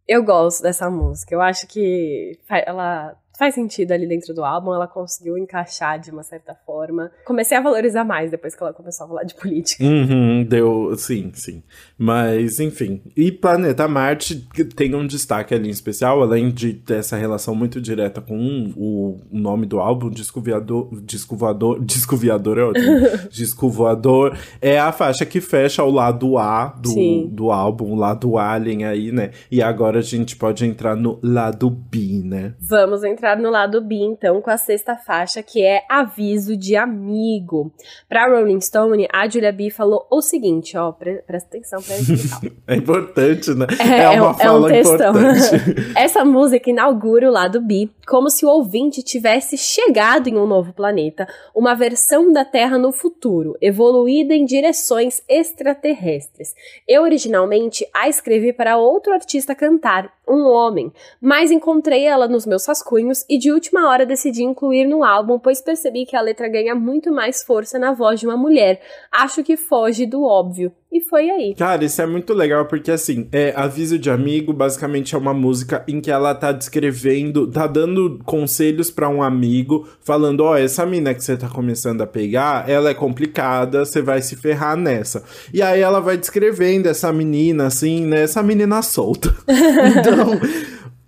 [0.08, 1.34] eu gosto dessa música.
[1.34, 6.24] Eu acho que ela faz sentido ali dentro do álbum, ela conseguiu encaixar de uma
[6.24, 7.12] certa forma.
[7.26, 9.84] Comecei a valorizar mais depois que ela começou a falar de política.
[9.84, 11.64] Uhum, deu, sim, sim.
[11.98, 13.02] Mas, enfim.
[13.18, 17.82] E Planeta Marte tem um destaque ali em especial, além de ter essa relação muito
[17.82, 23.00] direta com o, nome do álbum, Disco Voador, Disco Voador, Disco Voador é ótimo,
[23.32, 28.38] Disco Voador, é a faixa que fecha o lado A do, do álbum, o lado
[28.38, 29.32] Alien aí, né?
[29.50, 32.54] E agora a gente pode entrar no lado B, né?
[32.60, 36.76] Vamos entrar entrar no lado B, então, com a sexta faixa, que é Aviso de
[36.76, 37.72] Amigo.
[38.10, 41.96] Pra Rolling Stone, a Julia B falou o seguinte, ó, pre presta atenção pra
[42.68, 43.66] é importante, né?
[43.80, 45.14] É, é uma é, fala é um textão.
[45.96, 50.74] Essa música inaugura o lado B, como se o ouvinte tivesse chegado em um novo
[50.74, 56.54] planeta, uma versão da Terra no futuro, evoluída em direções extraterrestres.
[56.86, 62.66] Eu originalmente a escrevi para outro artista cantar, um homem, mas encontrei ela nos meus
[62.66, 66.74] rascunhos e de última hora decidi incluir no álbum, pois percebi que a letra ganha
[66.76, 68.82] muito mais força na voz de uma mulher.
[69.12, 70.72] Acho que foge do óbvio.
[70.94, 71.56] E foi aí.
[71.56, 75.84] Cara, isso é muito legal porque assim, é Aviso de Amigo basicamente é uma música
[75.88, 80.86] em que ela tá descrevendo, tá dando conselhos para um amigo, falando: "Ó, oh, essa
[80.86, 85.24] mina que você tá começando a pegar, ela é complicada, você vai se ferrar nessa".
[85.52, 89.34] E aí ela vai descrevendo essa menina assim, né, essa menina solta.
[90.04, 90.13] Então,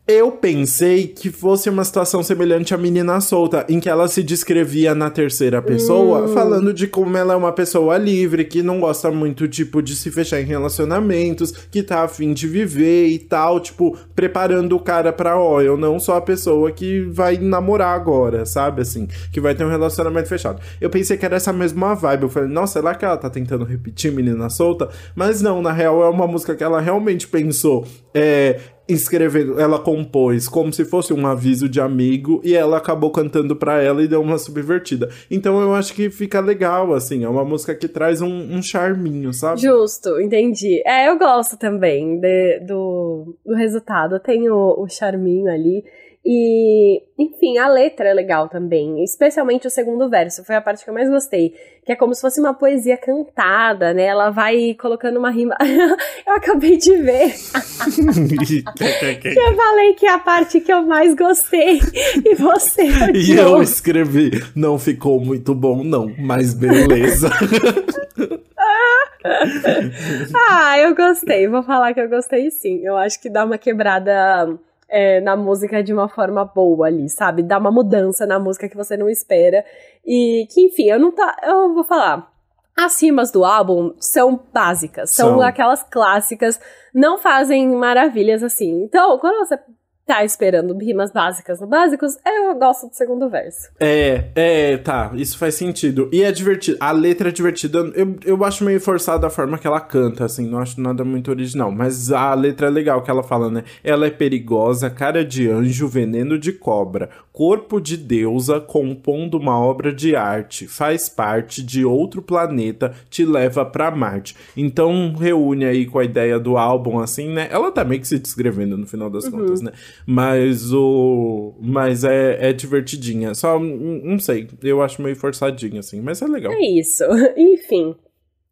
[0.08, 4.94] eu pensei que fosse uma situação semelhante à menina solta, em que ela se descrevia
[4.94, 6.28] na terceira pessoa, hum.
[6.28, 10.12] falando de como ela é uma pessoa livre, que não gosta muito, tipo, de se
[10.12, 15.40] fechar em relacionamentos, que tá afim de viver e tal, tipo, preparando o cara pra,
[15.40, 18.84] ó, eu não sou a pessoa que vai namorar agora, sabe?
[18.84, 20.62] Assim, que vai ter um relacionamento fechado.
[20.80, 22.24] Eu pensei que era essa mesma vibe.
[22.24, 24.88] Eu falei, nossa, será que ela tá tentando repetir menina solta?
[25.16, 27.88] Mas não, na real é uma música que ela realmente pensou.
[28.14, 33.56] É, escrevendo, ela compôs como se fosse um aviso de amigo e ela acabou cantando
[33.56, 35.10] para ela e deu uma subvertida.
[35.30, 39.34] Então eu acho que fica legal, assim, é uma música que traz um, um charminho,
[39.34, 39.62] sabe?
[39.62, 40.82] Justo, entendi.
[40.86, 45.84] É, eu gosto também de, do, do resultado, tem o, o charminho ali.
[46.28, 50.90] E, enfim, a letra é legal também, especialmente o segundo verso, foi a parte que
[50.90, 51.54] eu mais gostei,
[51.86, 54.06] que é como se fosse uma poesia cantada, né?
[54.06, 55.56] Ela vai colocando uma rima.
[56.26, 57.30] eu acabei de ver.
[59.22, 61.80] que eu falei que é a parte que eu mais gostei.
[62.26, 62.88] E você.
[63.14, 67.30] E eu escrevi, não ficou muito bom, não, mas beleza.
[70.34, 71.48] ah, eu gostei.
[71.48, 72.82] Vou falar que eu gostei sim.
[72.84, 74.58] Eu acho que dá uma quebrada
[74.90, 77.44] é, na música de uma forma boa ali, sabe?
[77.44, 79.66] Dá uma mudança na música que você não espera.
[80.06, 81.36] E que, enfim, eu não tá.
[81.44, 82.32] Eu vou falar.
[82.78, 86.60] As rimas do álbum são básicas, são, são aquelas clássicas,
[86.94, 88.84] não fazem maravilhas assim.
[88.84, 89.58] Então, quando você
[90.06, 93.70] tá esperando rimas básicas no básicos, eu gosto do segundo verso.
[93.80, 96.10] É, é, tá, isso faz sentido.
[96.12, 99.66] E é divertido, a letra é divertida, eu, eu acho meio forçada a forma que
[99.66, 103.24] ela canta, assim, não acho nada muito original, mas a letra é legal que ela
[103.24, 103.64] fala, né?
[103.84, 109.92] Ela é perigosa, cara de anjo, veneno de cobra, corpo de deusa compondo uma obra
[109.92, 114.36] de arte, faz parte de outro planeta, te leva pra Marte.
[114.56, 117.48] Então reúne aí com a ideia do álbum, assim, né?
[117.52, 119.32] Ela tá meio que se descrevendo no final das uhum.
[119.32, 119.72] contas, né?
[120.06, 121.56] Mas o.
[121.60, 123.34] Mas é, é divertidinha.
[123.34, 126.52] Só, não sei, eu acho meio forçadinha, assim, mas é legal.
[126.54, 127.04] É isso.
[127.36, 127.96] Enfim.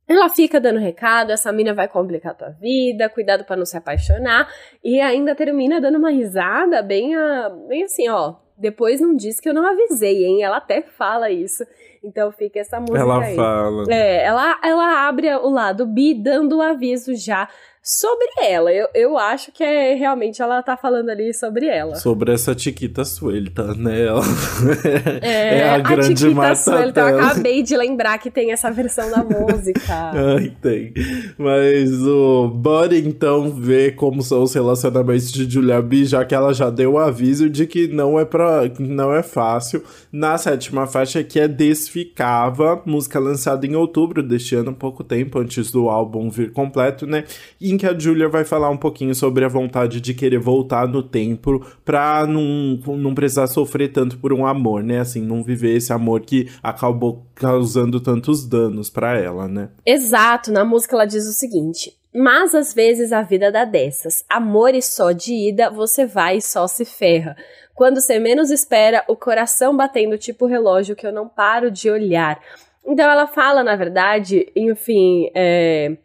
[0.08, 4.50] Ela fica dando recado, essa mina vai complicar tua vida, cuidado para não se apaixonar,
[4.84, 8.36] e ainda termina dando uma risada bem, a, bem assim, ó.
[8.58, 10.44] Depois não diz que eu não avisei, hein?
[10.44, 11.64] Ela até fala isso.
[12.04, 13.36] Então fica essa música ela aí.
[13.36, 13.86] fala.
[13.90, 17.48] É, ela, ela abre o lado bi, dando o aviso já
[17.84, 18.72] sobre ela.
[18.72, 21.96] Eu, eu acho que é realmente ela tá falando ali sobre ela.
[21.96, 24.06] Sobre essa Chiquita Suelta, né?
[24.06, 24.24] Ela
[25.22, 27.02] é, é, a, a grande Chiquita Suelta.
[27.02, 29.82] Eu acabei de lembrar que tem essa versão da música.
[30.16, 30.94] Ai, tem.
[31.38, 36.54] Mas o bora então ver como são os relacionamentos de Julia B, já que ela
[36.54, 39.84] já deu o aviso de que não é para não é fácil.
[40.10, 45.70] Na sétima faixa que é Desficava, música lançada em outubro deste ano, pouco tempo antes
[45.70, 47.26] do álbum vir completo, né?
[47.60, 50.88] E em que a Julia vai falar um pouquinho sobre a vontade de querer voltar
[50.88, 55.00] no tempo pra não, não precisar sofrer tanto por um amor, né?
[55.00, 59.70] Assim, não viver esse amor que acabou causando tantos danos para ela, né?
[59.86, 64.24] Exato, na música ela diz o seguinte: mas às vezes a vida dá dessas.
[64.30, 67.36] Amor e só de ida, você vai e só se ferra.
[67.74, 72.40] Quando você menos espera, o coração batendo tipo relógio que eu não paro de olhar.
[72.86, 75.98] Então ela fala, na verdade, enfim, é,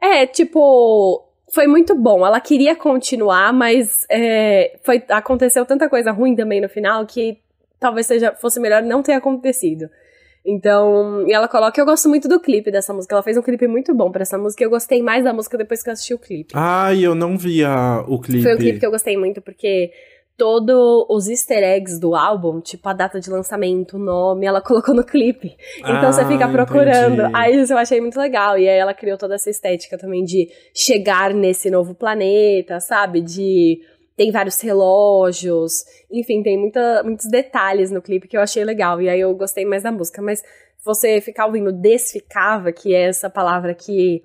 [0.00, 2.24] é, tipo, foi muito bom.
[2.24, 7.38] Ela queria continuar, mas é, foi, aconteceu tanta coisa ruim também no final que
[7.78, 9.88] talvez seja, fosse melhor não ter acontecido.
[10.44, 13.14] Então, e ela coloca, eu gosto muito do clipe dessa música.
[13.14, 14.64] Ela fez um clipe muito bom para essa música.
[14.64, 16.54] Eu gostei mais da música depois que eu assisti o clipe.
[16.54, 18.42] Ah, eu não vi a, o clipe.
[18.42, 19.90] Foi um clipe que eu gostei muito porque
[20.40, 24.94] todos os easter eggs do álbum, tipo a data de lançamento, o nome, ela colocou
[24.94, 25.54] no clipe.
[25.80, 27.20] Então ah, você fica procurando.
[27.20, 27.36] Entendi.
[27.36, 28.56] Aí isso eu achei muito legal.
[28.56, 33.20] E aí ela criou toda essa estética também de chegar nesse novo planeta, sabe?
[33.20, 33.82] De.
[34.16, 35.84] Tem vários relógios.
[36.10, 38.98] Enfim, tem muita, muitos detalhes no clipe que eu achei legal.
[39.02, 40.22] E aí eu gostei mais da música.
[40.22, 40.42] Mas
[40.82, 44.22] você ficar ouvindo desficava, que é essa palavra que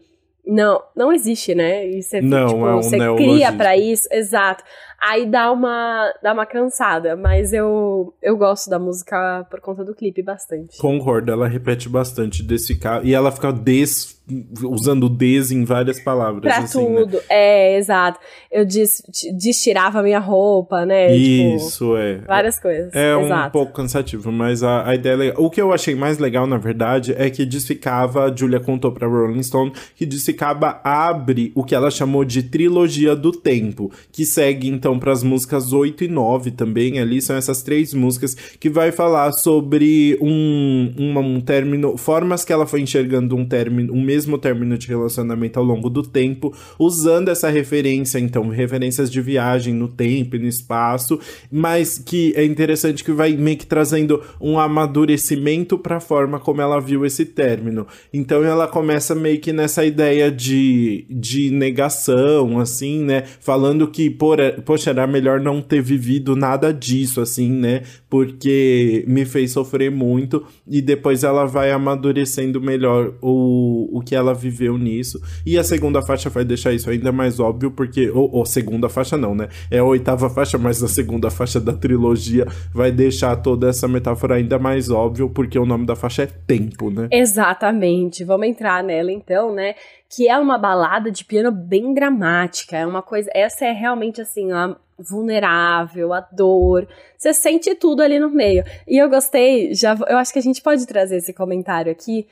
[0.47, 1.87] não, não existe, né?
[1.87, 4.63] E você, não, tipo, é um você cria para isso, exato.
[5.01, 9.93] Aí dá uma, dá uma cansada, mas eu, eu gosto da música por conta do
[9.93, 10.77] clipe bastante.
[10.77, 14.15] Concordo, ela repete bastante desse carro e ela fica des
[14.63, 16.41] usando des em várias palavras.
[16.41, 17.23] Pra assim, tudo, né?
[17.29, 18.19] é, exato.
[18.51, 19.03] Eu des,
[19.37, 21.07] destirava minha roupa, né?
[21.09, 22.17] Tipo, Isso, é.
[22.19, 22.93] várias coisas.
[22.93, 23.51] É um exato.
[23.51, 25.43] pouco cansativo, mas a, a ideia é legal.
[25.43, 29.07] O que eu achei mais legal, na verdade, é que Desficava, a Julia contou pra
[29.07, 34.67] Rolling Stone, que Desficava abre o que ela chamou de trilogia do tempo, que segue
[34.67, 36.99] então pras músicas 8 e 9 também.
[36.99, 42.53] Ali são essas três músicas que vai falar sobre um, um, um término, formas que
[42.53, 47.29] ela foi enxergando um término, um mesmo término de relacionamento ao longo do tempo, usando
[47.29, 51.19] essa referência, então, referências de viagem no tempo e no espaço,
[51.51, 56.61] mas que é interessante que vai meio que trazendo um amadurecimento para a forma como
[56.61, 57.87] ela viu esse término.
[58.13, 63.23] Então ela começa meio que nessa ideia de, de negação, assim, né?
[63.39, 64.39] Falando que, por,
[64.75, 67.83] poxa, era melhor não ter vivido nada disso, assim, né?
[68.09, 74.33] Porque me fez sofrer muito e depois ela vai amadurecendo melhor o, o que ela
[74.33, 75.21] viveu nisso.
[75.45, 78.09] E a segunda faixa vai deixar isso ainda mais óbvio, porque.
[78.09, 79.47] Ou, ou segunda faixa não, né?
[79.71, 84.35] É a oitava faixa, mas a segunda faixa da trilogia vai deixar toda essa metáfora
[84.35, 87.07] ainda mais óbvio, porque o nome da faixa é Tempo, né?
[87.11, 88.23] Exatamente.
[88.23, 89.73] Vamos entrar nela então, né?
[90.09, 92.77] Que é uma balada de piano bem dramática.
[92.77, 93.29] É uma coisa.
[93.33, 96.87] Essa é realmente assim, a vulnerável, a dor.
[97.17, 98.63] Você sente tudo ali no meio.
[98.87, 102.27] E eu gostei, já eu acho que a gente pode trazer esse comentário aqui,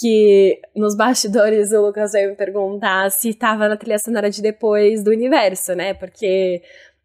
[0.00, 5.02] que nos bastidores o Lucas veio me perguntar se estava na trilha sonora de depois
[5.02, 5.94] do universo, né?
[5.94, 6.62] Porque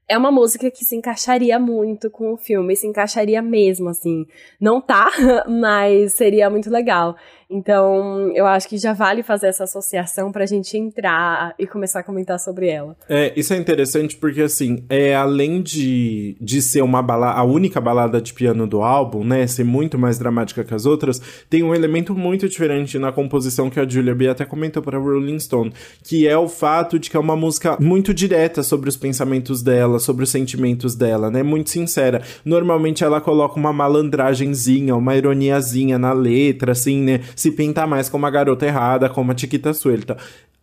[0.08, 4.26] é uma música que se encaixaria muito com o filme, se encaixaria mesmo, assim.
[4.60, 5.08] Não tá,
[5.48, 7.16] mas seria muito legal.
[7.52, 12.04] Então, eu acho que já vale fazer essa associação pra gente entrar e começar a
[12.04, 12.96] comentar sobre ela.
[13.10, 17.82] É, isso é interessante porque, assim, é, além de, de ser uma balada, a única
[17.82, 21.74] balada de piano do álbum, né, ser muito mais dramática que as outras, tem um
[21.74, 26.28] elemento muito diferente na composição que a Julia B até comentou para Rolling Stone, que
[26.28, 30.24] é o fato de que é uma música muito direta sobre os pensamentos dela, sobre
[30.24, 32.22] os sentimentos dela, né, muito sincera.
[32.46, 38.24] Normalmente ela coloca uma malandragenzinha, uma ironiazinha na letra, assim, né, se pinta mais como
[38.24, 40.18] uma garota errada, como a Chiquita Suelta.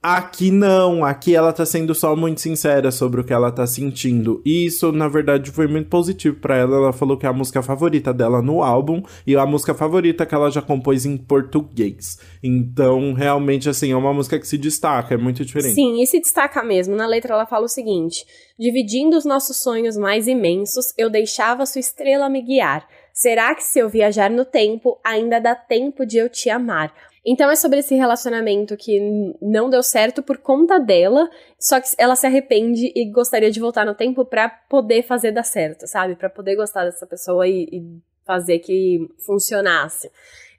[0.09, 4.41] Aqui não, aqui ela tá sendo só muito sincera sobre o que ela tá sentindo.
[4.45, 6.77] E isso, na verdade, foi muito positivo para ela.
[6.77, 10.33] Ela falou que é a música favorita dela no álbum e a música favorita que
[10.33, 12.21] ela já compôs em português.
[12.41, 15.75] Então, realmente, assim, é uma música que se destaca, é muito diferente.
[15.75, 16.95] Sim, e se destaca mesmo.
[16.95, 18.25] Na letra ela fala o seguinte:
[18.57, 22.87] Dividindo os nossos sonhos mais imensos, eu deixava sua estrela me guiar.
[23.17, 26.95] Será que se eu viajar no tempo, ainda dá tempo de eu te amar?
[27.25, 29.01] Então é sobre esse relacionamento que
[29.41, 31.27] não deu certo por conta dela,
[31.59, 35.45] só que ela se arrepende e gostaria de voltar no tempo para poder fazer dar
[35.45, 36.15] certo, sabe?
[36.15, 40.11] Para poder gostar dessa pessoa e, e fazer que funcionasse.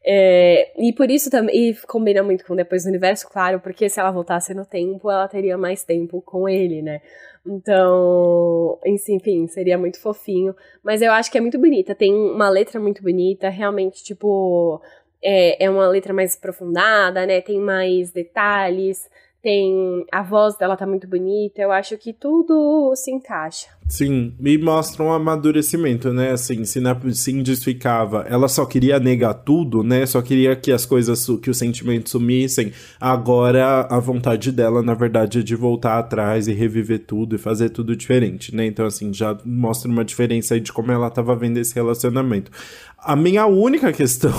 [0.04, 4.00] É, e por isso também, e combina muito com Depois do Universo, claro, porque se
[4.00, 7.02] ela voltasse no tempo, ela teria mais tempo com ele, né?
[7.48, 10.56] Então, enfim, seria muito fofinho.
[10.84, 11.96] Mas eu acho que é muito bonita.
[11.96, 14.82] Tem uma letra muito bonita, realmente, tipo.
[15.24, 17.42] É, é uma letra mais aprofundada, né?
[17.42, 19.10] Tem mais detalhes.
[19.48, 20.06] Tem.
[20.12, 21.62] A voz dela tá muito bonita.
[21.62, 23.68] Eu acho que tudo se encaixa.
[23.88, 26.32] Sim, e mostra um amadurecimento, né?
[26.32, 30.06] Assim, se, na, se indificava, ela só queria negar tudo, né?
[30.06, 32.74] Só queria que as coisas, que os sentimentos sumissem.
[33.00, 37.70] Agora, a vontade dela, na verdade, é de voltar atrás e reviver tudo e fazer
[37.70, 38.66] tudo diferente, né?
[38.66, 42.52] Então, assim, já mostra uma diferença aí de como ela tava vendo esse relacionamento.
[43.00, 44.34] A minha única questão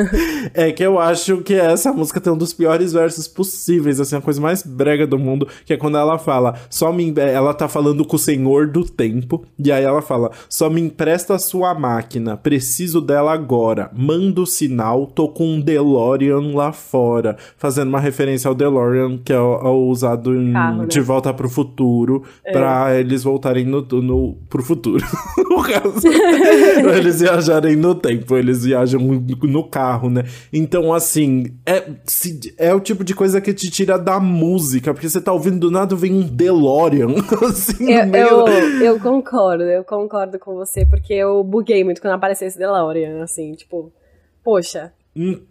[0.54, 4.20] é que eu acho que essa música tem um dos piores versos possíveis, assim, a
[4.22, 7.12] coisa mais brega do mundo, que é quando ela fala, só me.
[7.16, 11.34] Ela tá falando com o senhor do tempo, e aí ela fala: só me empresta
[11.34, 13.90] a sua máquina, preciso dela agora.
[13.92, 17.36] Manda o sinal, tô com um DeLorean lá fora.
[17.58, 20.86] Fazendo uma referência ao DeLorean, que é o, o usado em Carro, né?
[20.86, 22.52] De Volta pro Futuro, É.
[22.52, 25.04] pra eles voltarem no, no, pro futuro.
[25.50, 26.00] no caso.
[26.82, 30.24] pra eles viajarem no tempo, eles viajam no carro, né?
[30.52, 35.08] Então, assim, é, se- é o tipo de coisa que te tira da música, porque
[35.08, 37.08] você tá ouvindo do nada vem um DeLorean,
[37.48, 38.26] assim, Eu, meio.
[38.26, 43.22] eu, eu concordo, eu concordo com você, porque eu buguei muito quando apareceu esse DeLorean,
[43.22, 43.92] assim, tipo,
[44.44, 44.92] poxa,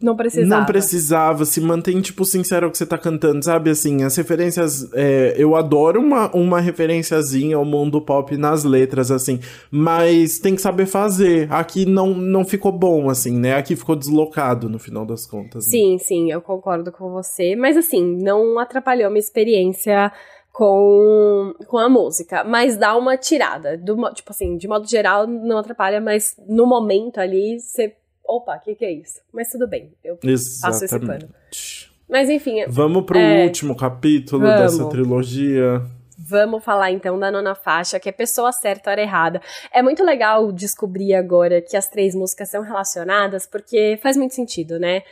[0.02, 0.60] não precisava.
[0.60, 3.70] Não precisava, se mantém, tipo, sincero ao que você tá cantando, sabe?
[3.70, 4.92] Assim, as referências.
[4.94, 10.62] é, eu adoro uma, uma referenciazinha ao mundo pop nas letras, assim, mas tem que
[10.62, 11.52] saber fazer.
[11.52, 13.56] Aqui não, não ficou bom, assim, né?
[13.56, 15.66] Aqui ficou deslocado no final das contas.
[15.66, 15.72] né?
[15.72, 20.12] Sim, sim, eu concordo com você, mas assim, não atrapalhou minha experiência
[20.54, 25.58] com, com a música, mas dá uma tirada, do, tipo assim, de modo geral não
[25.58, 29.20] atrapalha, mas no momento ali você, opa, o que que é isso?
[29.34, 31.14] Mas tudo bem, eu passo esse pano.
[31.14, 31.92] Exatamente.
[32.10, 32.66] Mas enfim.
[32.68, 34.60] Vamos pro é, último capítulo vamos.
[34.60, 35.82] dessa trilogia.
[36.18, 39.42] Vamos falar então da nona faixa, que é Pessoa Certa, Hora Errada.
[39.74, 44.78] É muito legal descobrir agora que as três músicas são relacionadas, porque faz muito sentido,
[44.78, 45.04] né?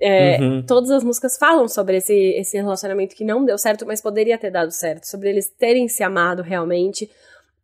[0.00, 0.62] É, uhum.
[0.62, 4.50] Todas as músicas falam sobre esse, esse relacionamento que não deu certo, mas poderia ter
[4.50, 7.08] dado certo, sobre eles terem se amado realmente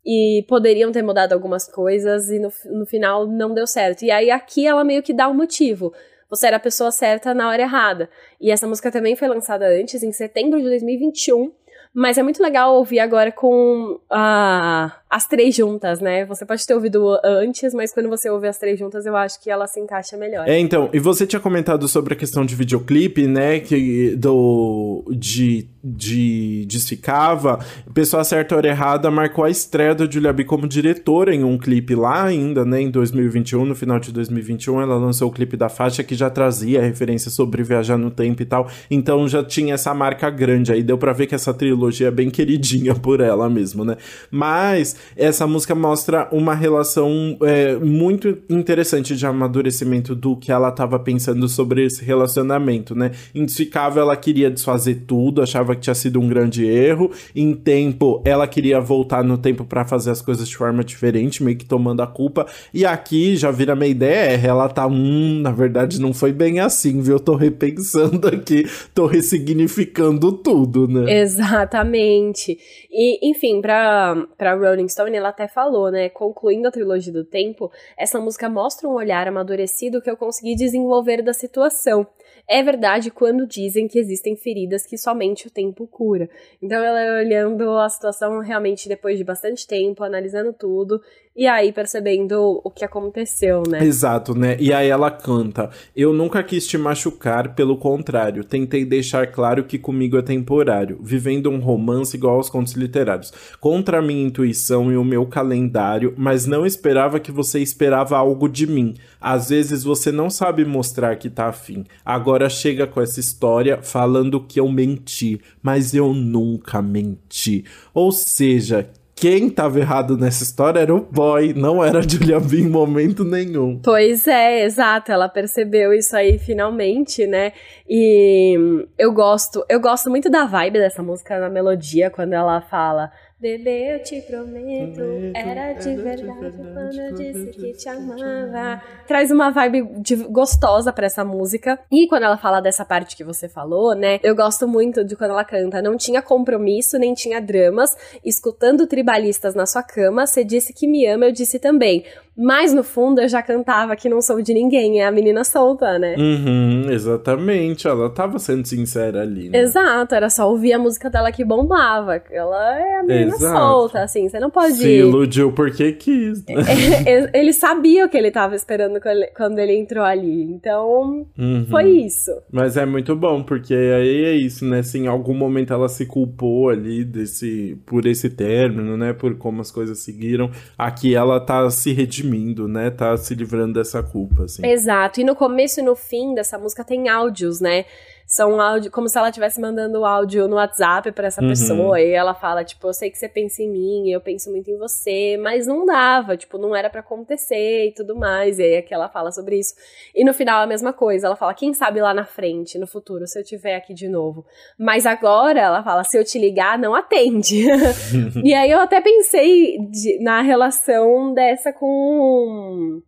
[0.05, 4.03] e poderiam ter mudado algumas coisas e no, no final não deu certo.
[4.03, 5.93] E aí aqui ela meio que dá um motivo.
[6.29, 8.09] Você era a pessoa certa na hora errada.
[8.41, 11.53] E essa música também foi lançada antes, em setembro de 2021.
[11.95, 16.25] Mas é muito legal ouvir agora com uh, as três juntas, né?
[16.25, 19.51] Você pode ter ouvido antes, mas quando você ouve as três juntas, eu acho que
[19.51, 20.49] ela se encaixa melhor.
[20.49, 23.61] É, então, e você tinha comentado sobre a questão de videoclipe, né?
[23.61, 25.05] Que do.
[25.11, 25.69] de.
[25.85, 27.59] de Desficava.
[27.93, 31.95] Pessoa Certa Hora Errada marcou a estreia da Julia B como diretora em um clipe
[31.95, 32.81] lá ainda, né?
[32.81, 36.81] Em 2021, no final de 2021, ela lançou o clipe da faixa que já trazia
[36.81, 38.67] referência sobre viajar no tempo e tal.
[38.91, 40.83] Então já tinha essa marca grande aí.
[40.83, 43.99] Deu pra ver que essa trilogia é bem queridinha por ela mesmo, né?
[44.31, 50.99] Mas essa música mostra uma relação é, muito interessante de amadurecimento do que ela estava
[50.99, 53.13] pensando sobre esse relacionamento, né?
[53.35, 57.11] Indisficável, ela queria desfazer tudo, achava que tinha sido um grande erro.
[57.35, 61.57] Em tempo, ela queria voltar no tempo para fazer as coisas de forma diferente, meio
[61.57, 62.47] que tomando a culpa.
[62.73, 67.01] E aqui já vira minha ideia, ela tá, hum, na verdade não foi bem assim,
[67.01, 67.19] viu?
[67.19, 71.21] Tô repensando aqui, tô ressignificando tudo, né?
[71.21, 72.59] Exatamente.
[72.91, 76.09] E, enfim, pra, pra Rolling Stone, ela até falou, né?
[76.09, 81.23] Concluindo a trilogia do tempo, essa música mostra um olhar amadurecido que eu consegui desenvolver
[81.23, 82.07] da situação.
[82.49, 86.29] É verdade quando dizem que existem feridas que somente o tempo cura.
[86.61, 91.01] Então ela olhando a situação realmente depois de bastante tempo, analisando tudo
[91.35, 93.83] e aí percebendo o que aconteceu, né?
[93.83, 94.57] Exato, né?
[94.61, 99.79] E aí ela canta: Eu nunca quis te machucar, pelo contrário, tentei deixar claro que
[99.79, 104.97] comigo é temporário, vivendo um romance igual aos contos literários, contra a minha intuição e
[104.97, 108.95] o meu calendário, mas não esperava que você esperava algo de mim.
[109.19, 111.85] Às vezes você não sabe mostrar que tá afim.
[112.05, 117.65] Agora chega com essa história falando que eu menti, mas eu nunca menti.
[117.95, 118.91] Ou seja,
[119.23, 123.23] quem tava errado nessa história era o boy, não era a Julia B em momento
[123.23, 123.81] nenhum.
[123.81, 127.53] Pois é, exato, ela percebeu isso aí finalmente, né?
[127.89, 128.59] E
[128.99, 133.13] eu gosto, eu gosto muito da vibe dessa música na melodia quando ela fala
[133.43, 135.01] Bebê, eu te prometo,
[135.35, 138.81] era de verdade quando eu disse que te amava.
[139.05, 141.77] Traz uma vibe de, gostosa para essa música.
[141.91, 144.21] E quando ela fala dessa parte que você falou, né?
[144.23, 145.83] Eu gosto muito de quando ela canta.
[145.83, 147.91] Não tinha compromisso, nem tinha dramas.
[148.25, 152.05] Escutando tribalistas na sua cama, você disse que me ama, eu disse também.
[152.37, 155.99] Mas no fundo eu já cantava que não sou de ninguém, é a menina solta,
[155.99, 156.17] né?
[156.17, 157.87] Uhum, exatamente.
[157.87, 159.51] Ela tava sendo sincera ali.
[159.51, 159.61] Né?
[159.61, 162.23] Exato, era só ouvir a música dela que bombava.
[162.31, 163.59] Ela é a menina Exato.
[163.59, 164.75] solta, assim, você não pode.
[164.75, 166.45] Se iludiu porque quis.
[166.47, 166.55] Né?
[167.35, 168.99] ele sabia o que ele tava esperando
[169.37, 170.43] quando ele entrou ali.
[170.43, 171.67] Então, uhum.
[171.69, 172.31] foi isso.
[172.51, 174.83] Mas é muito bom, porque aí é isso, né?
[174.83, 179.13] Se em algum momento ela se culpou ali desse, por esse término, né?
[179.13, 180.51] Por como as coisas seguiram.
[180.79, 182.91] Aqui ela tá se redimindo redimindo, né?
[182.91, 184.65] Tá se livrando dessa culpa, assim.
[184.65, 185.21] Exato.
[185.21, 187.85] E no começo e no fim dessa música tem áudios, né?
[188.33, 191.49] São áudio, como se ela estivesse mandando áudio no WhatsApp para essa uhum.
[191.49, 192.01] pessoa.
[192.01, 194.79] E ela fala, tipo, eu sei que você pensa em mim, eu penso muito em
[194.79, 198.59] você, mas não dava, tipo, não era para acontecer e tudo mais.
[198.59, 199.75] E aí aqui ela fala sobre isso.
[200.15, 203.27] E no final a mesma coisa, ela fala, quem sabe lá na frente, no futuro,
[203.27, 204.47] se eu tiver aqui de novo.
[204.79, 207.67] Mas agora ela fala, se eu te ligar, não atende.
[208.43, 213.03] e aí eu até pensei de, na relação dessa com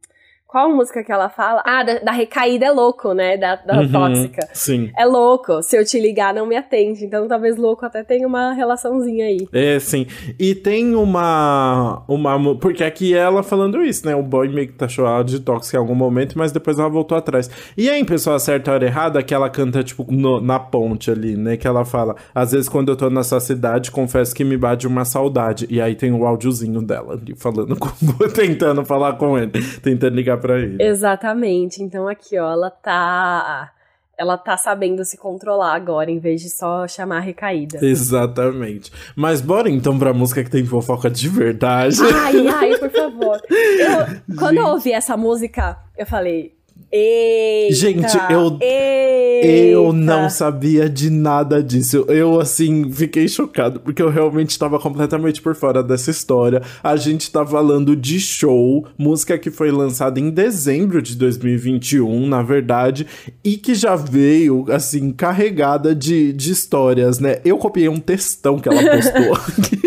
[0.54, 1.64] qual música que ela fala?
[1.66, 3.36] Ah, da, da recaída é louco, né?
[3.36, 4.48] Da, da uhum, tóxica.
[4.52, 4.88] Sim.
[4.96, 5.60] É louco.
[5.64, 7.04] Se eu te ligar, não me atende.
[7.04, 9.48] Então talvez louco até tenha uma relaçãozinha aí.
[9.52, 10.06] É, sim.
[10.38, 12.04] E tem uma.
[12.06, 14.14] uma porque aqui ela falando isso, né?
[14.14, 17.18] O boy meio que taxou ela de tóxica em algum momento, mas depois ela voltou
[17.18, 17.50] atrás.
[17.76, 21.34] E aí, pessoa certa a hora errada, que ela canta, tipo, no, na ponte ali,
[21.36, 21.56] né?
[21.56, 25.04] Que ela fala: Às vezes, quando eu tô nessa cidade, confesso que me bate uma
[25.04, 25.66] saudade.
[25.68, 27.88] E aí tem o áudiozinho dela ali falando com.
[28.32, 29.50] tentando falar com ele,
[29.82, 30.82] tentando ligar pra ele.
[30.82, 31.82] Exatamente.
[31.82, 33.70] Então aqui, ó, ela tá.
[34.16, 37.84] Ela tá sabendo se controlar agora, em vez de só chamar a recaída.
[37.84, 38.92] Exatamente.
[39.16, 41.96] Mas bora então pra música que tem fofoca de verdade.
[42.14, 43.40] Ai, ai, por favor.
[43.50, 46.54] Eu, quando eu ouvi essa música, eu falei,
[46.96, 49.48] Eita, Gente, eu, eita.
[49.48, 52.04] eu não sabia de nada disso.
[52.06, 56.62] Eu, assim, fiquei chocado, porque eu realmente estava completamente por fora dessa história.
[56.84, 62.42] A gente tá falando de show, música que foi lançada em dezembro de 2021, na
[62.44, 63.08] verdade,
[63.42, 67.38] e que já veio, assim, carregada de, de histórias, né?
[67.44, 69.83] Eu copiei um textão que ela postou aqui.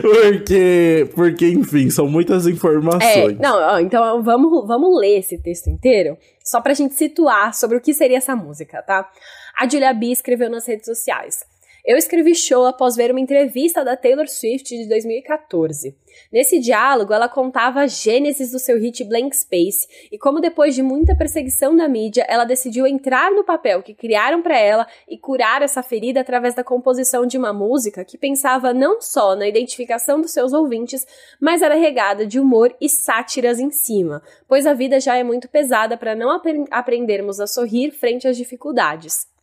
[0.00, 3.38] Porque, porque, enfim, são muitas informações.
[3.38, 7.80] É, não, então vamos, vamos ler esse texto inteiro, só pra gente situar sobre o
[7.80, 9.08] que seria essa música, tá?
[9.56, 11.44] A Julia B escreveu nas redes sociais.
[11.86, 15.94] Eu escrevi show após ver uma entrevista da Taylor Swift de 2014.
[16.32, 20.82] Nesse diálogo, ela contava a gênesis do seu hit Blank Space e como depois de
[20.82, 25.60] muita perseguição da mídia, ela decidiu entrar no papel que criaram para ela e curar
[25.60, 30.30] essa ferida através da composição de uma música que pensava não só na identificação dos
[30.30, 31.06] seus ouvintes,
[31.38, 35.50] mas era regada de humor e sátiras em cima, pois a vida já é muito
[35.50, 39.33] pesada para não ap aprendermos a sorrir frente às dificuldades.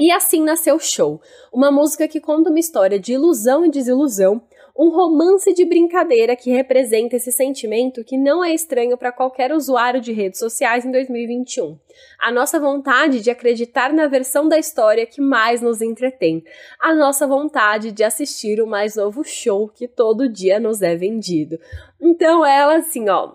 [0.00, 1.20] E assim nasceu o show,
[1.52, 4.40] uma música que conta uma história de ilusão e desilusão,
[4.74, 10.00] um romance de brincadeira que representa esse sentimento que não é estranho para qualquer usuário
[10.00, 11.78] de redes sociais em 2021.
[12.18, 16.42] A nossa vontade de acreditar na versão da história que mais nos entretém,
[16.80, 21.60] a nossa vontade de assistir o mais novo show que todo dia nos é vendido.
[22.00, 23.34] Então ela assim, ó,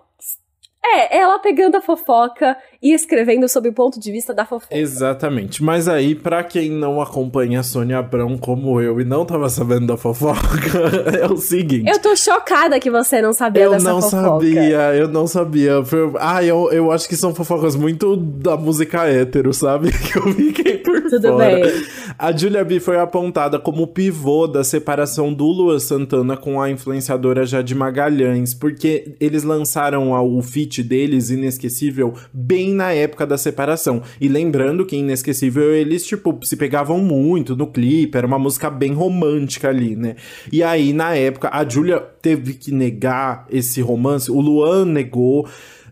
[0.84, 2.56] é, ela pegando a fofoca
[2.90, 4.76] e escrevendo sob o ponto de vista da fofoca.
[4.76, 5.62] Exatamente.
[5.62, 9.86] Mas aí, para quem não acompanha a Sônia Abrão como eu e não tava sabendo
[9.86, 10.38] da fofoca,
[11.20, 11.88] é o seguinte.
[11.90, 14.22] Eu tô chocada que você não sabia eu dessa não fofoca.
[14.22, 15.84] sabia, eu não sabia.
[15.84, 19.90] Foi- Ah, eu, eu acho que são fofocas muito da música hétero, sabe?
[20.06, 21.56] Que eu fiquei por Tudo fora.
[21.56, 21.72] bem.
[22.18, 27.44] A Julia B foi apontada como pivô da separação do Luan Santana com a influenciadora
[27.44, 34.02] Jade Magalhães, porque eles lançaram o feat deles, Inesquecível, bem na época da separação.
[34.20, 38.92] E lembrando que Inesquecível eles, tipo, se pegavam muito no clipe, era uma música bem
[38.92, 40.14] romântica ali, né?
[40.52, 45.48] E aí, na época, a Julia teve que negar esse romance, o Luan negou.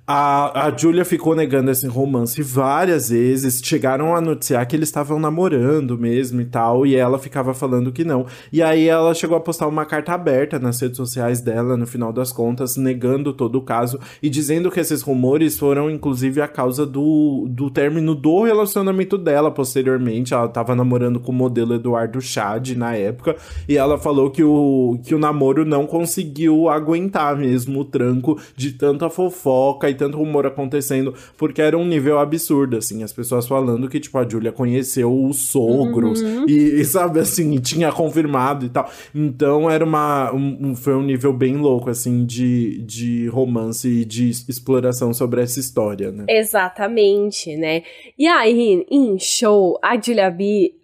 [0.07, 3.63] A, a Julia ficou negando esse romance várias vezes.
[3.65, 6.87] Chegaram a noticiar que eles estavam namorando mesmo e tal.
[6.87, 8.27] E ela ficava falando que não.
[8.53, 12.13] E aí ela chegou a postar uma carta aberta nas redes sociais dela, no final
[12.13, 16.85] das contas, negando todo o caso e dizendo que esses rumores foram, inclusive, a causa
[16.85, 20.35] do, do término do relacionamento dela posteriormente.
[20.35, 23.37] Ela tava namorando com o modelo Eduardo Chad na época.
[23.67, 28.73] E ela falou que o, que o namoro não conseguiu aguentar mesmo o tranco de
[28.73, 33.89] tanta fofoca e tanto rumor acontecendo, porque era um nível absurdo, assim, as pessoas falando
[33.89, 38.91] que, tipo, a Julia conheceu os sogros e, e, sabe, assim, tinha confirmado e tal.
[39.15, 40.33] Então era uma.
[40.35, 45.61] um- foi um nível bem louco, assim, de, de romance e de exploração sobre essa
[45.61, 46.25] história, né?
[46.29, 47.83] Exatamente, né?
[48.19, 50.75] E aí, em show, a Julia B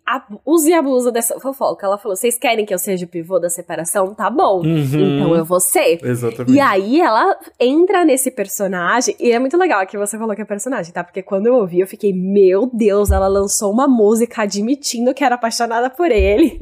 [0.45, 1.87] usa e abusa dessa fofoca.
[1.87, 4.15] Ela falou: vocês querem que eu seja o pivô da separação?
[4.15, 4.61] Tá bom.
[4.61, 4.85] Uhum.
[4.85, 5.99] Então eu vou ser.
[6.03, 6.53] Exatamente.
[6.53, 10.45] E aí ela entra nesse personagem, e é muito legal que você falou que é
[10.45, 11.05] personagem, tá?
[11.05, 15.35] Porque quando eu ouvi, eu fiquei, meu Deus, ela lançou uma música admitindo que era
[15.35, 16.59] apaixonada por ele.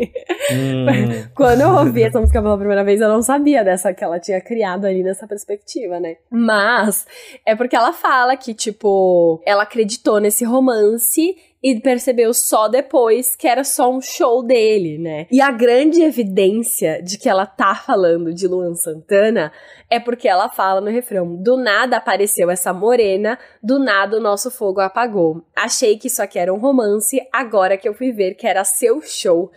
[0.52, 0.86] Hum.
[1.34, 4.40] Quando eu ouvi essa música pela primeira vez, eu não sabia dessa que ela tinha
[4.40, 6.16] criado ali nessa perspectiva, né?
[6.30, 7.06] Mas
[7.44, 13.48] é porque ela fala que, tipo, ela acreditou nesse romance e percebeu só depois que
[13.48, 15.26] era só um show dele, né?
[15.30, 19.52] E a grande evidência de que ela tá falando de Luan Santana
[19.90, 24.50] é porque ela fala no refrão: do nada apareceu essa morena, do nada o nosso
[24.50, 25.44] fogo apagou.
[25.56, 29.02] Achei que isso aqui era um romance, agora que eu fui ver que era seu
[29.02, 29.50] show.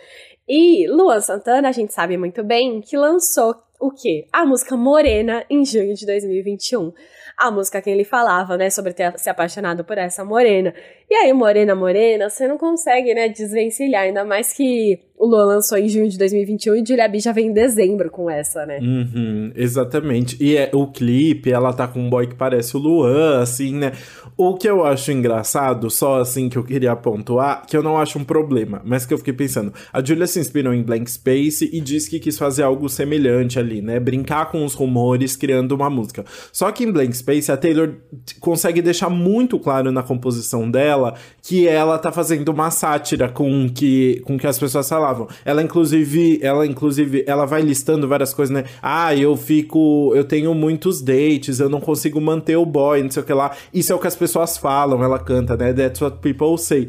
[0.48, 4.28] E Luan Santana, a gente sabe muito bem que lançou o quê?
[4.32, 6.92] A música Morena em junho de 2021.
[7.38, 10.74] A música que ele falava, né, sobre ter se apaixonado por essa morena.
[11.10, 15.78] E aí, Morena, Morena, você não consegue, né, desvencilhar, ainda mais que o Luan lançou
[15.78, 18.80] em junho de 2021 e Julia B já vem em dezembro com essa, né?
[18.80, 20.36] Uhum, exatamente.
[20.44, 23.92] E é, o clipe, ela tá com um boy que parece o Luan, assim, né?
[24.36, 28.18] O que eu acho engraçado, só assim que eu queria pontuar, que eu não acho
[28.18, 29.72] um problema, mas que eu fiquei pensando.
[29.94, 33.80] A Julia se inspirou em Blank Space e disse que quis fazer algo semelhante ali,
[33.80, 34.00] né?
[34.00, 36.26] Brincar com os rumores, criando uma música.
[36.52, 37.94] Só que em Blank Space, a Taylor
[38.40, 44.22] consegue deixar muito claro na composição dela que ela tá fazendo uma sátira com que,
[44.26, 45.28] com que as pessoas falavam.
[45.46, 48.66] Ela, inclusive, ela, inclusive, ela vai listando várias coisas, né?
[48.82, 50.12] Ah, eu fico.
[50.16, 53.52] Eu tenho muitos dates, eu não consigo manter o boy, não sei o que lá.
[53.74, 55.74] Isso é o que as pessoas falam, ela canta, né?
[55.74, 56.88] That's what people say.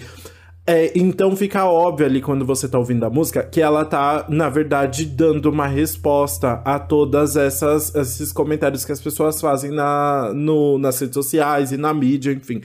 [0.65, 4.49] É, então fica óbvio ali quando você tá ouvindo a música que ela tá, na
[4.49, 10.79] verdade, dando uma resposta a todas essas esses comentários que as pessoas fazem na, no,
[10.79, 12.63] nas redes sociais e na mídia, enfim.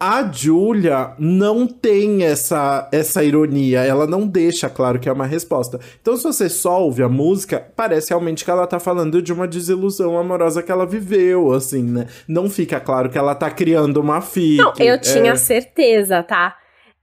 [0.00, 5.80] A Julia não tem essa, essa ironia, ela não deixa claro que é uma resposta.
[6.00, 9.48] Então, se você só ouve a música, parece realmente que ela tá falando de uma
[9.48, 12.06] desilusão amorosa que ela viveu, assim, né?
[12.28, 14.58] Não fica claro que ela tá criando uma fic.
[14.58, 15.36] Não, eu tinha é...
[15.36, 16.56] certeza, tá?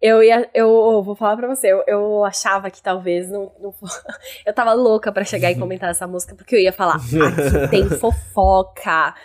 [0.07, 3.73] Eu ia, eu vou falar pra você, eu, eu achava que talvez não, não
[4.45, 7.89] Eu tava louca para chegar e comentar essa música, porque eu ia falar, aqui tem
[7.89, 9.15] fofoca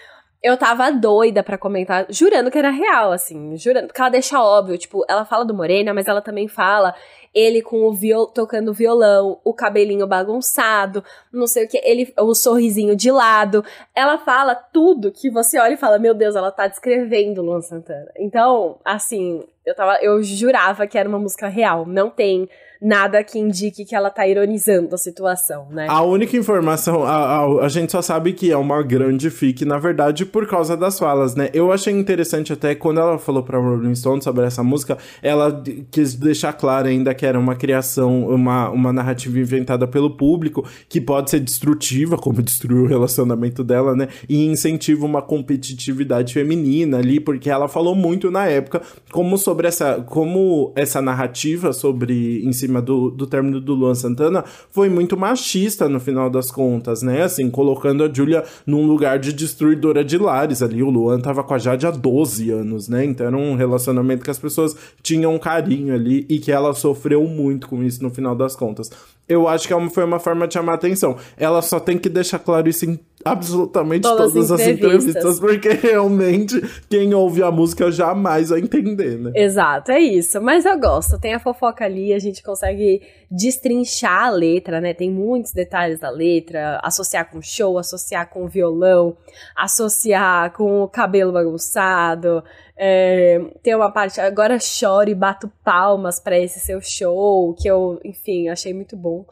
[0.43, 3.89] eu tava doida para comentar, jurando que era real, assim, jurando.
[3.89, 6.95] Porque ela deixa óbvio, tipo, ela fala do Morena, mas ela também fala
[7.35, 12.35] ele com o viol, tocando violão, o cabelinho bagunçado, não sei o que, ele, o
[12.35, 13.65] sorrisinho de lado.
[13.95, 18.11] Ela fala tudo que você olha e fala, meu Deus, ela tá descrevendo Luan Santana.
[18.19, 21.87] Então, assim, eu tava, eu jurava que era uma música real.
[21.87, 22.49] Não tem
[22.81, 25.87] nada que indique que ela tá ironizando a situação, né?
[25.89, 29.79] A única informação, a, a, a, gente só sabe que é uma grande fic, na
[29.79, 31.51] verdade, por causa das falas, né?
[31.53, 36.15] Eu achei interessante até quando ela falou pra Rolling Stone sobre essa música, ela quis
[36.15, 41.29] deixar claro ainda que era uma criação, uma, uma narrativa inventada pelo público, que pode
[41.29, 44.09] ser destrutiva, como destruiu o relacionamento dela, né?
[44.27, 48.81] E incentiva uma competitividade feminina ali, porque ela falou muito na época
[49.13, 54.43] como sobre essa, como essa narrativa sobre em cima do, do término do Luan Santana
[54.71, 57.25] foi muito machista no final das contas, né?
[57.25, 60.83] Assim, colocando a Julia num lugar de destruidora de lares ali.
[60.83, 63.05] O Luan tava com a Jade há 12 anos, né?
[63.05, 67.10] Então era um relacionamento que as pessoas tinham um carinho ali e que ela sofreu
[67.27, 68.91] muito com isso no final das contas
[69.31, 71.17] eu acho que é foi uma forma de chamar atenção.
[71.37, 76.61] Ela só tem que deixar claro isso em absolutamente todas, todas as entrevistas, porque realmente
[76.89, 79.31] quem ouve a música jamais vai entender, né?
[79.35, 80.41] Exato, é isso.
[80.41, 84.95] Mas eu gosto, tem a fofoca ali, a gente consegue destrinchar a letra, né?
[84.95, 89.17] Tem muitos detalhes da letra, associar com show, associar com violão,
[89.55, 92.43] associar com o cabelo bagunçado.
[92.83, 98.01] É, tem uma parte, agora choro e bato palmas para esse seu show, que eu,
[98.03, 99.27] enfim, achei muito bom.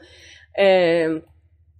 [0.55, 1.22] É,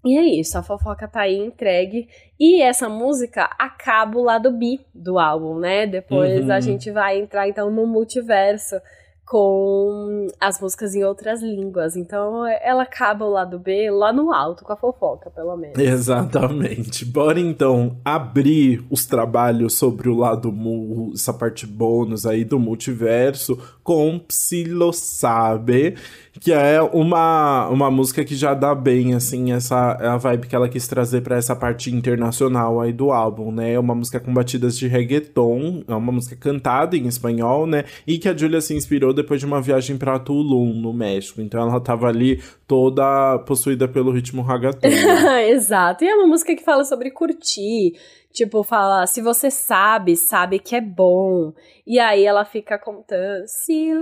[0.02, 2.08] e é isso, a fofoca tá aí entregue.
[2.40, 5.86] E essa música acaba o lado B do álbum, né?
[5.86, 6.52] Depois uhum.
[6.52, 8.80] a gente vai entrar então no multiverso
[9.29, 11.97] com as músicas em outras línguas.
[11.97, 15.79] Então ela acaba o lado B lá no alto, com a fofoca, pelo menos.
[15.79, 17.05] Exatamente.
[17.05, 23.59] Bora então abrir os trabalhos sobre o lado mu, essa parte bônus aí do multiverso
[23.83, 25.97] com Psilosabe,
[26.41, 30.68] que é uma, uma música que já dá bem, assim, essa a vibe que ela
[30.68, 33.72] quis trazer para essa parte internacional aí do álbum, né?
[33.72, 37.84] É uma música com batidas de reggaeton, é uma música cantada em espanhol, né?
[38.07, 41.41] E que a Julia se inspirou depois de uma viagem para Tulum, no México.
[41.41, 44.89] Então ela tava ali toda possuída pelo ritmo reggaeton.
[45.49, 46.05] Exato.
[46.05, 47.95] E é uma música que fala sobre curtir,
[48.32, 51.53] Tipo, fala, se você sabe, sabe que é bom.
[51.86, 53.93] E aí ela fica contando, se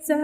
[0.00, 0.16] você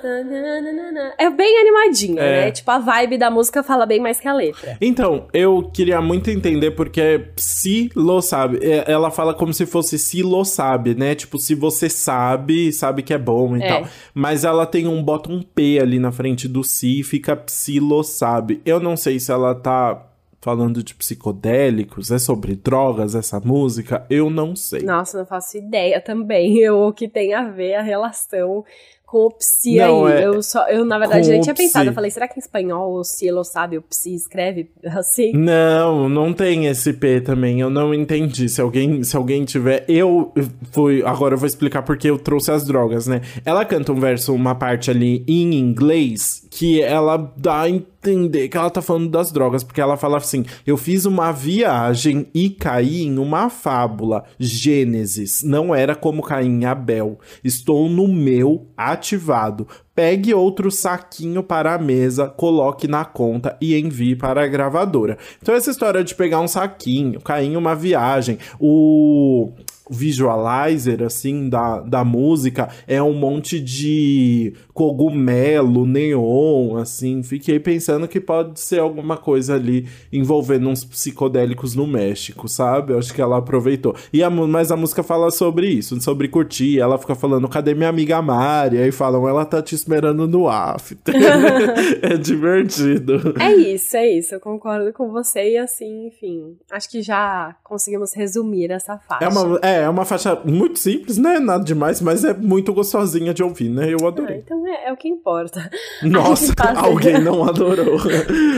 [0.00, 2.44] sabe, é bem animadinho, é.
[2.46, 2.50] né?
[2.50, 4.78] Tipo, a vibe da música fala bem mais que a letra.
[4.80, 9.98] Então, eu queria muito entender porque se lo sabe, é, ela fala como se fosse
[9.98, 11.14] se lo sabe, né?
[11.14, 13.68] Tipo, se você sabe, sabe que é bom e é.
[13.68, 13.88] tal.
[14.14, 17.80] Mas ela tem um, bota um P ali na frente do si e fica se
[17.80, 18.62] lo sabe.
[18.64, 20.11] Eu não sei se ela tá
[20.42, 24.04] falando de psicodélicos, é sobre drogas essa música?
[24.10, 24.82] Eu não sei.
[24.82, 26.58] Nossa, não faço ideia também.
[26.60, 28.64] Eu, o que tem a ver a relação
[29.06, 30.22] com o psi não, aí.
[30.22, 30.26] É...
[30.26, 31.90] Eu, só, eu, na verdade, nem tinha pensado.
[31.90, 35.32] Eu falei, será que em espanhol o cielo sabe, o psi escreve assim?
[35.34, 37.60] Não, não tem esse P também.
[37.60, 38.48] Eu não entendi.
[38.48, 39.84] Se alguém, se alguém tiver.
[39.86, 40.32] Eu
[40.70, 41.02] fui.
[41.04, 43.20] Agora eu vou explicar porque eu trouxe as drogas, né?
[43.44, 47.68] Ela canta um verso, uma parte ali em inglês, que ela dá
[48.02, 52.26] entender que ela tá falando das drogas, porque ela fala assim: eu fiz uma viagem
[52.34, 54.24] e caí em uma fábula.
[54.38, 55.42] Gênesis.
[55.42, 57.18] Não era como cair em Abel.
[57.44, 59.66] Estou no meu ativado.
[59.94, 65.18] Pegue outro saquinho para a mesa, coloque na conta e envie para a gravadora.
[65.40, 69.52] Então, essa história de pegar um saquinho, cair em uma viagem, o
[69.90, 77.22] visualizer, assim, da, da música é um monte de cogumelo, neon, assim.
[77.22, 82.92] Fiquei pensando que pode ser alguma coisa ali envolvendo uns psicodélicos no México, sabe?
[82.92, 83.94] Eu acho que ela aproveitou.
[84.12, 86.80] E a, mas a música fala sobre isso, sobre curtir.
[86.80, 88.78] Ela fica falando, cadê minha amiga Mari?
[88.78, 91.14] Aí falam, ela tá te esperando no after.
[92.02, 93.34] é divertido.
[93.40, 94.34] É isso, é isso.
[94.34, 96.56] Eu concordo com você e assim, enfim.
[96.70, 99.24] Acho que já conseguimos resumir essa faixa.
[99.24, 101.38] É, uma, é É, é uma faixa muito simples, né?
[101.38, 103.92] Nada demais, mas é muito gostosinha de ouvir, né?
[103.92, 104.36] Eu adorei.
[104.36, 105.68] Ah, então é, é, o que importa.
[106.02, 107.98] Nossa, alguém não adorou.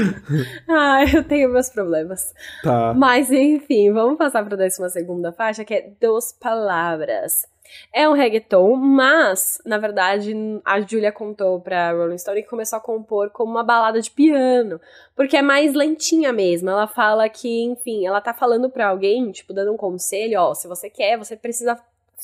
[0.69, 2.33] ah, eu tenho meus problemas.
[2.63, 2.95] Tá.
[2.95, 7.54] Mas enfim, vamos passar para a décima segunda faixa, que é Dos Palavras.
[7.93, 10.35] É um reggaeton, mas, na verdade,
[10.65, 14.81] a Julia contou pra Rolling Stone que começou a compor como uma balada de piano,
[15.17, 16.71] porque é mais lentinha mesmo.
[16.71, 20.69] Ela fala que, enfim, ela tá falando pra alguém, tipo, dando um conselho, ó, se
[20.69, 21.79] você quer, você precisa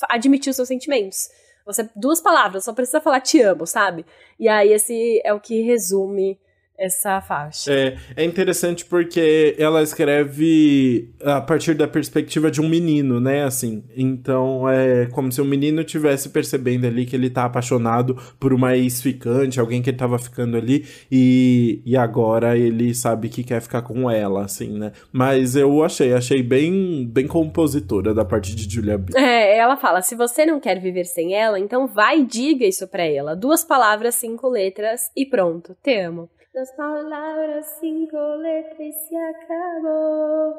[0.08, 1.30] admitir os seus sentimentos.
[1.64, 4.04] Você, duas palavras, só precisa falar te amo, sabe?
[4.38, 6.38] E aí esse é o que resume
[6.80, 7.70] essa faixa.
[7.70, 13.44] É, é interessante porque ela escreve a partir da perspectiva de um menino, né?
[13.44, 18.54] Assim, então é como se o menino tivesse percebendo ali que ele tá apaixonado por
[18.54, 23.60] uma ex-ficante, alguém que ele tava ficando ali, e, e agora ele sabe que quer
[23.60, 24.92] ficar com ela, assim, né?
[25.12, 29.12] Mas eu achei, achei bem, bem compositora da parte de Julia B.
[29.14, 32.88] É, ela fala: se você não quer viver sem ela, então vai e diga isso
[32.88, 33.36] pra ela.
[33.36, 36.30] Duas palavras, cinco letras e pronto, te amo.
[36.52, 40.52] Las palavras cinco letras se acabou.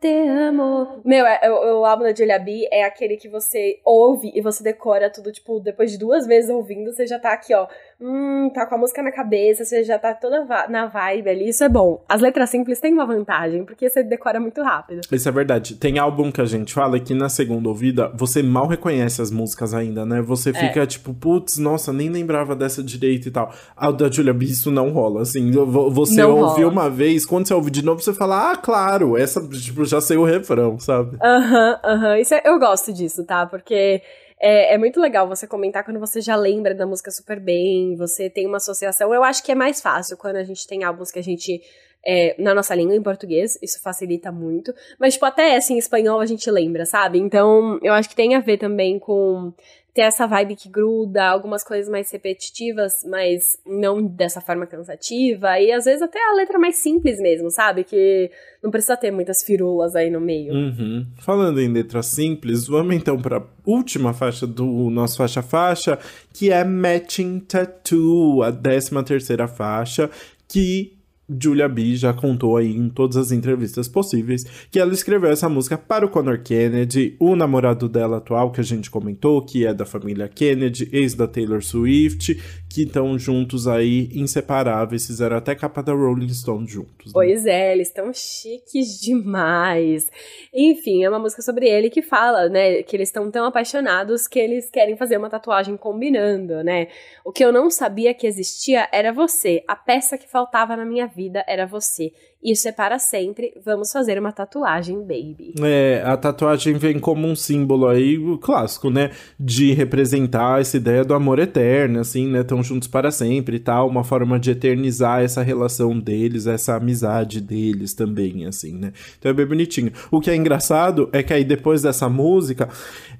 [0.00, 1.00] Te amo.
[1.04, 4.64] Meu, é, o, o álbum da Julia B é aquele que você ouve e você
[4.64, 7.68] decora tudo, tipo, depois de duas vezes ouvindo, você já tá aqui, ó.
[8.02, 11.48] Hum, tá com a música na cabeça, você já tá toda na vibe ali.
[11.50, 12.02] Isso é bom.
[12.08, 15.02] As letras simples têm uma vantagem, porque você decora muito rápido.
[15.12, 15.74] Isso é verdade.
[15.74, 19.74] Tem álbum que a gente fala que na segunda ouvida você mal reconhece as músicas
[19.74, 20.22] ainda, né?
[20.22, 20.54] Você é.
[20.54, 20.86] fica é.
[20.86, 23.52] tipo, putz, nossa, nem lembrava dessa direito e tal.
[23.76, 25.20] A da Julia B, isso não rola.
[25.20, 26.82] Assim, você não ouviu rola.
[26.82, 30.16] uma vez, quando você ouve de novo, você fala, ah, claro, essa, tipo, já sei
[30.16, 31.18] o refrão, sabe?
[31.22, 32.08] Aham, uhum, aham.
[32.08, 32.16] Uhum.
[32.16, 33.44] Isso é, eu gosto disso, tá?
[33.44, 34.00] Porque
[34.40, 38.30] é, é, muito legal você comentar quando você já lembra da música super bem, você
[38.30, 39.12] tem uma associação.
[39.12, 41.60] Eu acho que é mais fácil quando a gente tem álbuns que a gente.
[42.04, 44.72] É, na nossa língua, em português, isso facilita muito.
[44.98, 47.18] Mas, tipo, até assim, em espanhol a gente lembra, sabe?
[47.18, 49.52] Então, eu acho que tem a ver também com
[49.94, 55.72] ter essa vibe que gruda, algumas coisas mais repetitivas, mas não dessa forma cansativa, e
[55.72, 57.84] às vezes até a letra mais simples mesmo, sabe?
[57.84, 58.30] Que
[58.62, 60.54] não precisa ter muitas firulas aí no meio.
[60.54, 61.06] Uhum.
[61.18, 65.98] Falando em letra simples, vamos então para última faixa do nosso faixa-faixa,
[66.32, 70.08] que é Matching Tattoo, a décima terceira faixa,
[70.46, 70.99] que
[71.40, 75.78] Julia B já contou aí em todas as entrevistas possíveis que ela escreveu essa música
[75.78, 79.84] para o Conor Kennedy, o namorado dela atual que a gente comentou, que é da
[79.84, 82.34] família Kennedy, ex da Taylor Swift,
[82.68, 87.06] que estão juntos aí, inseparáveis, fizeram até capa da Rolling Stone juntos.
[87.06, 87.12] Né?
[87.12, 90.10] Pois é, eles estão chiques demais.
[90.52, 94.38] Enfim, é uma música sobre ele que fala, né, que eles estão tão apaixonados que
[94.38, 96.88] eles querem fazer uma tatuagem combinando, né?
[97.24, 101.06] O que eu não sabia que existia era você, a peça que faltava na minha
[101.06, 102.12] vida vida era você.
[102.42, 103.52] Isso é para sempre.
[103.62, 105.54] Vamos fazer uma tatuagem, baby.
[105.62, 109.10] É, a tatuagem vem como um símbolo aí clássico, né?
[109.38, 112.40] De representar essa ideia do amor eterno, assim, né?
[112.40, 113.88] Estão juntos para sempre e tal.
[113.88, 118.92] Uma forma de eternizar essa relação deles, essa amizade deles também, assim, né?
[119.18, 119.92] Então é bem bonitinho.
[120.10, 122.70] O que é engraçado é que aí depois dessa música,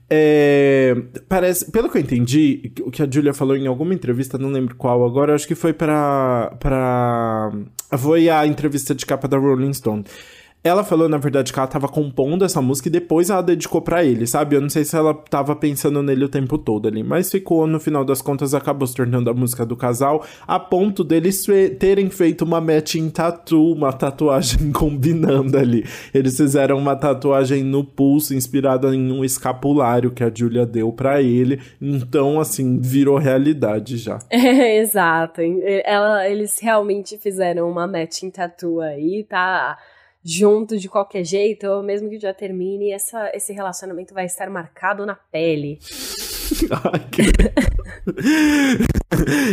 [0.09, 0.97] é,
[1.29, 4.75] parece, pelo que eu entendi, o que a Julia falou em alguma entrevista, não lembro
[4.77, 7.53] qual agora, acho que foi para para
[7.99, 10.05] foi a entrevista de capa da Rolling Stone.
[10.63, 14.05] Ela falou, na verdade, que ela tava compondo essa música e depois ela dedicou para
[14.05, 14.57] ele, sabe?
[14.57, 17.81] Eu não sei se ela tava pensando nele o tempo todo ali, mas ficou, no
[17.81, 21.47] final das contas, acabou se tornando a música do casal, a ponto deles
[21.79, 25.83] terem feito uma matching tattoo, uma tatuagem combinando ali.
[26.13, 31.23] Eles fizeram uma tatuagem no pulso, inspirada em um escapulário que a Julia deu para
[31.23, 34.19] ele, então, assim, virou realidade já.
[34.31, 35.41] Exato.
[35.87, 39.79] Ela, eles realmente fizeram uma matching tattoo aí, tá?
[40.25, 45.07] Junto de qualquer jeito, ou mesmo que já termine, essa, esse relacionamento vai estar marcado
[45.07, 45.79] na pele.
[46.93, 47.01] Ai.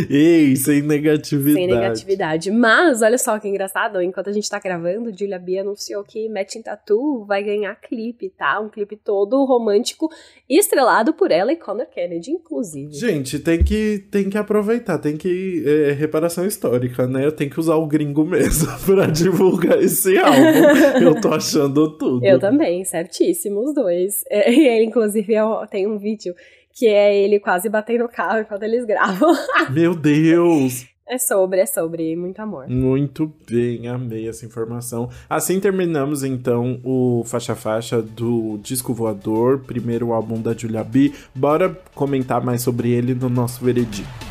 [0.08, 1.54] Ei, sem negatividade.
[1.54, 2.50] Sem negatividade.
[2.50, 6.62] Mas, olha só que engraçado, enquanto a gente tá gravando, Julia B anunciou que Matching
[6.62, 8.60] Tattoo vai ganhar clipe, tá?
[8.60, 10.10] Um clipe todo romântico,
[10.48, 12.92] estrelado por ela e Connor Kennedy, inclusive.
[12.92, 15.64] Gente, tem que, tem que aproveitar, tem que.
[15.66, 17.24] É, reparação histórica, né?
[17.24, 21.02] Eu tenho que usar o gringo mesmo pra divulgar esse álbum.
[21.02, 22.24] Eu tô achando tudo.
[22.24, 24.24] Eu também, certíssimo, os dois.
[24.30, 25.34] É, e ele, inclusive,
[25.70, 26.34] tem um vídeo
[26.78, 29.34] que é ele quase batendo no carro enquanto eles gravam.
[29.70, 30.86] Meu Deus!
[31.10, 32.68] É sobre, é sobre muito amor.
[32.68, 35.08] Muito bem, amei essa informação.
[35.28, 41.12] Assim terminamos então o faixa faixa do Disco Voador, primeiro álbum da Julia B.
[41.34, 44.27] Bora comentar mais sobre ele no nosso veredito.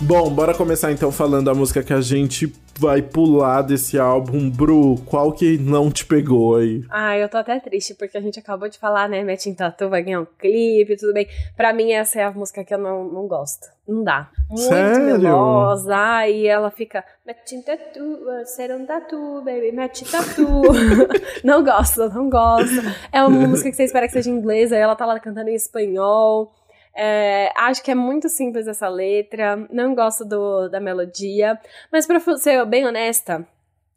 [0.00, 4.48] Bom, bora começar então falando a música que a gente vai pular desse álbum.
[4.48, 6.84] Bru, qual que não te pegou aí?
[6.88, 9.24] Ah, eu tô até triste, porque a gente acabou de falar, né?
[9.24, 11.26] Matching Tattoo vai ganhar um clipe, tudo bem.
[11.56, 13.66] Pra mim, essa é a música que eu não, não gosto.
[13.88, 14.30] Não dá.
[14.48, 15.18] Muito Sério?
[15.18, 20.62] melosa, e ela fica Matching Tattoo, ser um tatu, baby, matching tattoo.
[21.42, 22.82] não gosto, não gosto.
[23.10, 25.56] É uma música que você espera que seja inglesa, e ela tá lá cantando em
[25.56, 26.52] espanhol.
[27.00, 31.56] É, acho que é muito simples essa letra, não gosto do, da melodia,
[31.92, 33.46] mas pra ser bem honesta,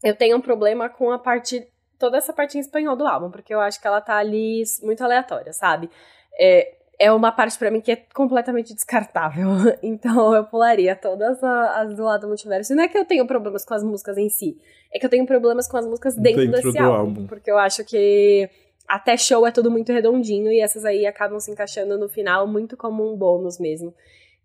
[0.03, 3.51] eu tenho um problema com a parte, toda essa parte em espanhol do álbum, porque
[3.51, 5.89] eu acho que ela tá ali muito aleatória, sabe?
[6.39, 9.47] É, é uma parte para mim que é completamente descartável,
[9.81, 12.71] então eu pularia todas as do lado multiverso.
[12.71, 14.55] E não é que eu tenho problemas com as músicas em si,
[14.93, 17.25] é que eu tenho problemas com as músicas dentro, Dentro desse do álbum, álbum.
[17.25, 18.47] porque eu acho que
[18.91, 22.75] até show é tudo muito redondinho e essas aí acabam se encaixando no final muito
[22.75, 23.93] como um bônus mesmo.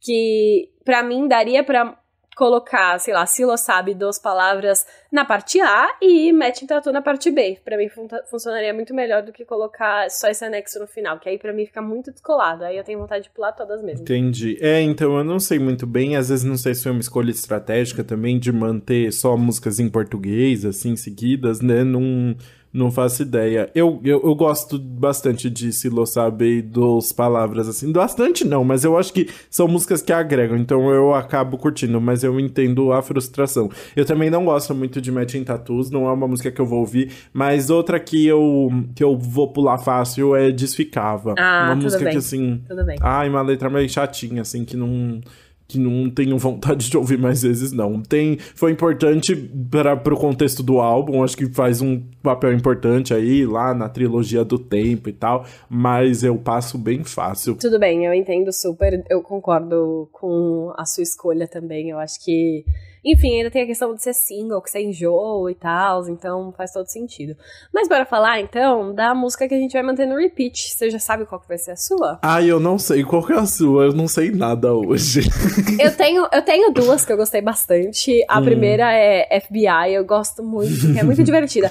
[0.01, 1.99] Que pra mim daria pra
[2.37, 7.31] colocar, sei lá, Silo sabe duas palavras na parte A e Matching Tattoo na parte
[7.31, 7.59] B.
[7.65, 11.29] Pra mim fun funcionaria muito melhor do que colocar só esse anexo no final, que
[11.29, 12.65] aí pra mim fica muito descolado.
[12.65, 14.03] Aí eu tenho vontade de pular todas mesmo.
[14.03, 14.59] Entendi.
[14.61, 17.31] É, então eu não sei muito bem, às vezes não sei se foi uma escolha
[17.31, 21.83] estratégica também de manter só músicas em português, assim, seguidas, né?
[21.83, 22.37] Não,
[22.77, 23.71] não faço ideia.
[23.75, 27.91] Eu, eu, eu gosto bastante de Silo Sabe dos palavras, assim.
[27.91, 32.23] Bastante não, mas eu acho que são músicas que agregam, então eu acabo curtindo, mas
[32.23, 33.71] eu entendo a frustração.
[33.95, 36.81] Eu também não gosto muito de Matching Tattoos, não é uma música que eu vou
[36.81, 41.35] ouvir, mas outra que eu, que eu vou pular fácil é Desficava.
[41.39, 42.13] Ah, uma música bem.
[42.13, 42.61] que, assim...
[42.69, 42.99] Tudo bem.
[43.01, 45.21] Ai, uma letra meio chatinha, assim, que não
[45.69, 48.01] que não tenho vontade de ouvir mais vezes, não.
[48.01, 49.35] Tem, foi importante
[49.71, 54.45] para pro contexto do álbum, acho que faz um papel importante aí, lá na trilogia
[54.45, 57.57] do tempo e tal, mas eu passo bem fácil.
[57.57, 61.91] Tudo bem, eu entendo super, eu concordo com a sua escolha também.
[61.91, 62.65] Eu acho que,
[63.07, 66.73] enfim, ainda tem a questão de ser single, que você enjoa e tal, então faz
[66.73, 67.37] todo sentido.
[67.73, 70.73] Mas bora falar então da música que a gente vai manter no repeat.
[70.75, 72.19] Você já sabe qual que vai ser a sua?
[72.23, 75.21] Ai, eu não sei qual que é a sua, eu não sei nada hoje.
[75.79, 78.25] Eu tenho, eu tenho duas que eu gostei bastante.
[78.29, 78.45] A Hum.
[78.45, 81.71] primeira é FBI, eu gosto muito, é muito divertida.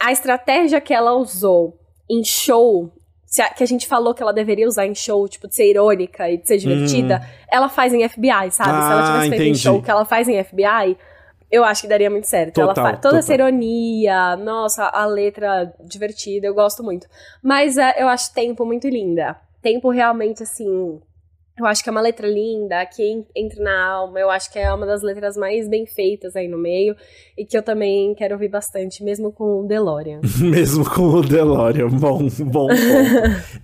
[0.00, 1.78] A estratégia que ela usou
[2.10, 2.90] em show,
[3.40, 6.28] a- que a gente falou que ela deveria usar em show, tipo, de ser irônica
[6.30, 8.82] e de ser divertida, ela faz em FBI, sabe?
[8.84, 9.58] se ela Ah, tivesse feito em entendi.
[9.60, 10.98] show que ela faz em FBI,
[11.50, 12.60] eu acho que daria muito certo.
[12.60, 13.46] ela Total, faz toda essa total.
[13.48, 17.06] ironia, nossa, a letra divertida, eu gosto muito.
[17.42, 19.36] Mas é, eu acho Tempo muito linda.
[19.62, 21.00] Tempo realmente, assim,
[21.62, 24.18] eu acho que é uma letra linda, que en- entra na alma.
[24.20, 26.94] Eu acho que é uma das letras mais bem feitas aí no meio.
[27.36, 30.20] E que eu também quero ouvir bastante, mesmo com o DeLorean.
[30.40, 32.74] Mesmo com o DeLorean, bom, bom ponto.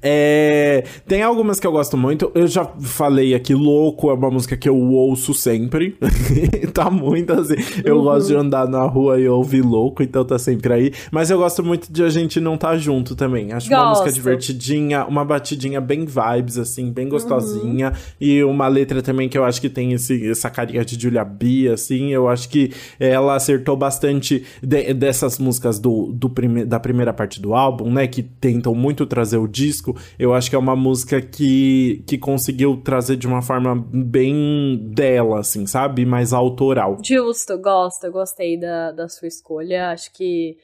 [0.03, 2.31] É, tem algumas que eu gosto muito.
[2.35, 5.97] Eu já falei aqui, Louco é uma música que eu ouço sempre.
[6.73, 7.55] tá muito assim.
[7.85, 8.05] Eu Uhum.
[8.05, 10.93] gosto de andar na rua e ouvir Louco, então tá sempre aí.
[11.11, 13.53] Mas eu gosto muito de A Gente Não Tá Junto também.
[13.53, 14.15] Acho uma música Gosto.
[14.17, 16.93] divertidinha, uma batidinha bem vibes, assim, Uhum.
[16.93, 17.88] bem gostosinha.
[18.21, 21.69] E uma letra também que eu acho que tem esse, essa carinha de Julia B,
[21.73, 22.11] assim.
[22.13, 27.41] Eu acho que ela acertou bastante de- dessas músicas do, do prime, da primeira parte
[27.41, 28.07] do álbum, né?
[28.07, 29.97] Que tentam muito trazer o disco.
[30.19, 35.41] Eu acho que é uma música que, que conseguiu trazer de uma forma bem dela,
[35.41, 36.05] assim, sabe?
[36.05, 36.99] Mais autoral.
[37.05, 39.91] Justo, gosto, gostei da, da sua escolha.
[39.91, 40.57] Acho que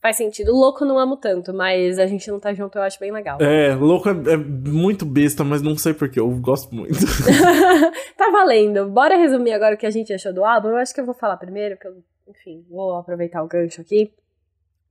[0.00, 0.52] faz sentido.
[0.52, 3.38] Louco não amo tanto, mas a gente não tá junto, eu acho bem legal.
[3.40, 6.94] É, louco é, é muito besta, mas não sei porquê, eu gosto muito.
[8.16, 8.88] tá valendo.
[8.88, 10.68] Bora resumir agora o que a gente achou do álbum.
[10.68, 14.12] Eu acho que eu vou falar primeiro, porque eu, enfim, vou aproveitar o gancho aqui.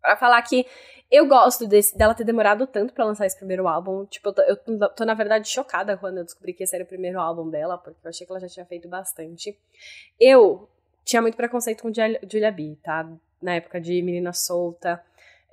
[0.01, 0.65] Pra falar que
[1.11, 4.05] eu gosto desse, dela ter demorado tanto pra lançar esse primeiro álbum.
[4.05, 6.87] Tipo, eu tô, eu tô, na verdade, chocada quando eu descobri que esse era o
[6.87, 9.57] primeiro álbum dela, porque eu achei que ela já tinha feito bastante.
[10.19, 10.69] Eu
[11.03, 13.07] tinha muito preconceito com Julia, Julia B, tá?
[13.45, 14.99] Na época de Menina Solta.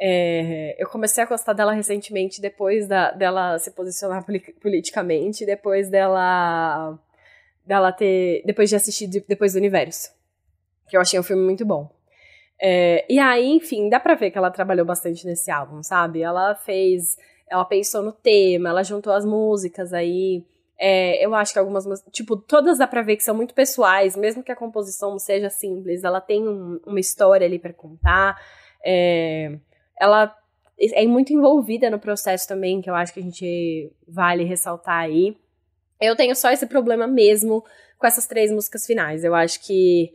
[0.00, 5.88] É, eu comecei a gostar dela recentemente, depois da, dela se posicionar poli- politicamente, depois
[5.90, 6.98] dela
[7.64, 8.42] dela ter.
[8.44, 10.10] Depois de assistir de- Depois do Universo.
[10.88, 11.88] Que eu achei um filme muito bom.
[12.60, 16.22] É, e aí, enfim, dá pra ver que ela trabalhou bastante nesse álbum, sabe?
[16.22, 17.16] Ela fez.
[17.48, 20.44] Ela pensou no tema, ela juntou as músicas aí.
[20.84, 21.84] É, eu acho que algumas.
[22.10, 26.02] Tipo, todas dá pra ver que são muito pessoais, mesmo que a composição seja simples,
[26.02, 28.36] ela tem um- uma história ali pra contar.
[28.84, 29.56] É,
[30.00, 30.36] ela
[30.94, 35.36] é muito envolvida no processo também, que eu acho que a gente vale ressaltar aí.
[36.00, 37.64] Eu tenho só esse problema mesmo
[37.96, 39.22] com essas três músicas finais.
[39.22, 40.12] Eu acho que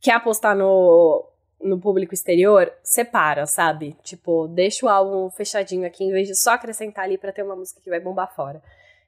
[0.00, 1.28] quer apostar no,
[1.60, 3.96] no público exterior, separa, sabe?
[4.04, 7.56] Tipo, deixa o álbum fechadinho aqui, em vez de só acrescentar ali pra ter uma
[7.56, 8.62] música que vai bombar fora.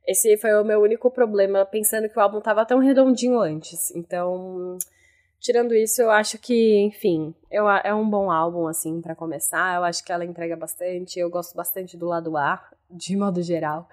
[0.07, 3.91] Esse foi o meu único problema, pensando que o álbum tava tão redondinho antes.
[3.95, 4.79] Então,
[5.41, 9.77] tirando isso, eu acho que, enfim, eu, é um bom álbum, assim, para começar.
[9.77, 11.19] Eu acho que ela entrega bastante.
[11.19, 13.89] Eu gosto bastante do lado A, de modo geral.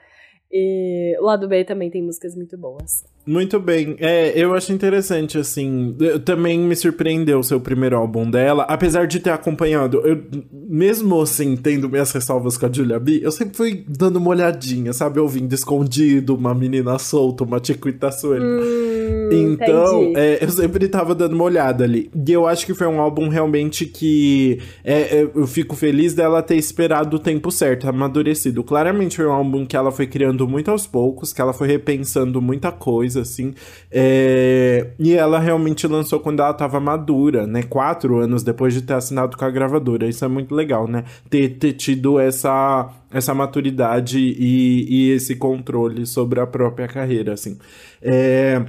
[0.52, 3.04] E o lado B também tem músicas muito boas.
[3.26, 3.96] Muito bem.
[4.00, 5.96] É, eu acho interessante, assim.
[6.26, 8.64] Também me surpreendeu o seu primeiro álbum dela.
[8.68, 10.22] Apesar de ter acompanhado, eu,
[10.52, 14.92] mesmo assim, tendo minhas ressalvas com a Julia B, eu sempre fui dando uma olhadinha,
[14.92, 15.20] sabe?
[15.22, 18.46] Ouvindo escondido, uma menina solta, uma chiquita suelta.
[18.46, 22.12] Hum, então, é, eu sempre tava dando uma olhada ali.
[22.14, 26.42] E eu acho que foi um álbum realmente que é, é, eu fico feliz dela
[26.42, 28.64] ter esperado o tempo certo, amadurecido.
[28.66, 32.42] Claramente foi um álbum que ela foi criando muito aos poucos, que ela foi repensando
[32.42, 33.54] muita coisa coisa, assim.
[33.92, 34.88] É...
[34.98, 37.64] E ela realmente lançou quando ela tava madura, né?
[37.64, 40.08] Quatro anos depois de ter assinado com a gravadora.
[40.08, 41.04] Isso é muito legal, né?
[41.30, 47.58] Ter, ter tido essa, essa maturidade e, e esse controle sobre a própria carreira, assim.
[48.02, 48.64] É...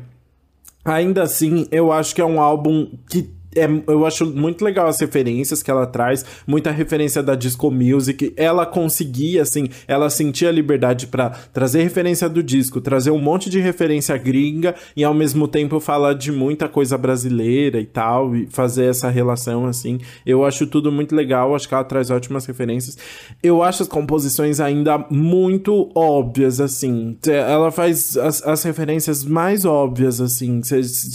[0.84, 5.00] Ainda assim, eu acho que é um álbum que é, eu acho muito legal as
[5.00, 8.32] referências que ela traz, muita referência da disco music.
[8.36, 13.60] Ela conseguia, assim, ela sentia liberdade para trazer referência do disco, trazer um monte de
[13.60, 18.86] referência gringa e ao mesmo tempo falar de muita coisa brasileira e tal, e fazer
[18.86, 19.98] essa relação, assim.
[20.26, 22.98] Eu acho tudo muito legal, acho que ela traz ótimas referências.
[23.42, 27.16] Eu acho as composições ainda muito óbvias, assim.
[27.26, 30.60] Ela faz as, as referências mais óbvias, assim,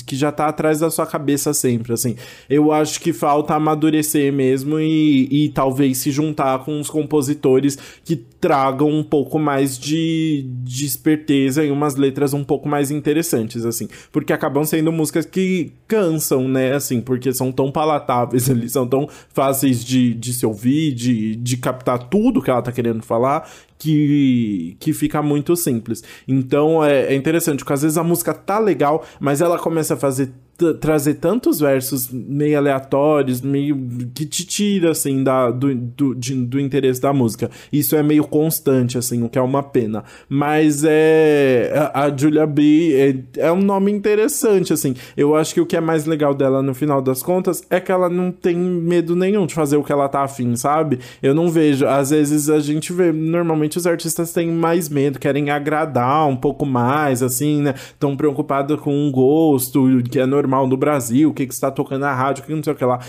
[0.05, 2.15] que já tá atrás da sua cabeça sempre, assim
[2.49, 8.15] eu acho que falta amadurecer mesmo e, e talvez se juntar com os compositores que
[8.15, 13.87] tragam um pouco mais de, de esperteza e umas letras um pouco mais interessantes, assim.
[14.11, 16.73] Porque acabam sendo músicas que cansam, né?
[16.73, 21.57] Assim, porque são tão palatáveis ali, são tão fáceis de, de se ouvir, de, de
[21.57, 26.03] captar tudo que ela tá querendo falar, que, que fica muito simples.
[26.27, 29.97] Então é, é interessante, porque às vezes a música tá legal, mas ela começa a
[29.97, 30.31] fazer
[30.79, 33.77] trazer tantos versos meio aleatórios, meio
[34.13, 37.49] que te tira assim da, do, do, de, do interesse da música.
[37.71, 40.03] Isso é meio constante, assim, o que é uma pena.
[40.27, 41.71] Mas é.
[41.93, 44.93] A, a Julia B é, é um nome interessante, assim.
[45.15, 47.91] Eu acho que o que é mais legal dela no final das contas é que
[47.91, 50.99] ela não tem medo nenhum de fazer o que ela tá afim, sabe?
[51.23, 51.85] Eu não vejo.
[51.87, 53.11] Às vezes a gente vê.
[53.11, 57.73] Normalmente os artistas têm mais medo, querem agradar um pouco mais, assim, né?
[57.75, 62.01] Estão preocupados com um gosto que é normal no Brasil, o que, que está tocando
[62.01, 62.99] na rádio, o que não sei o que lá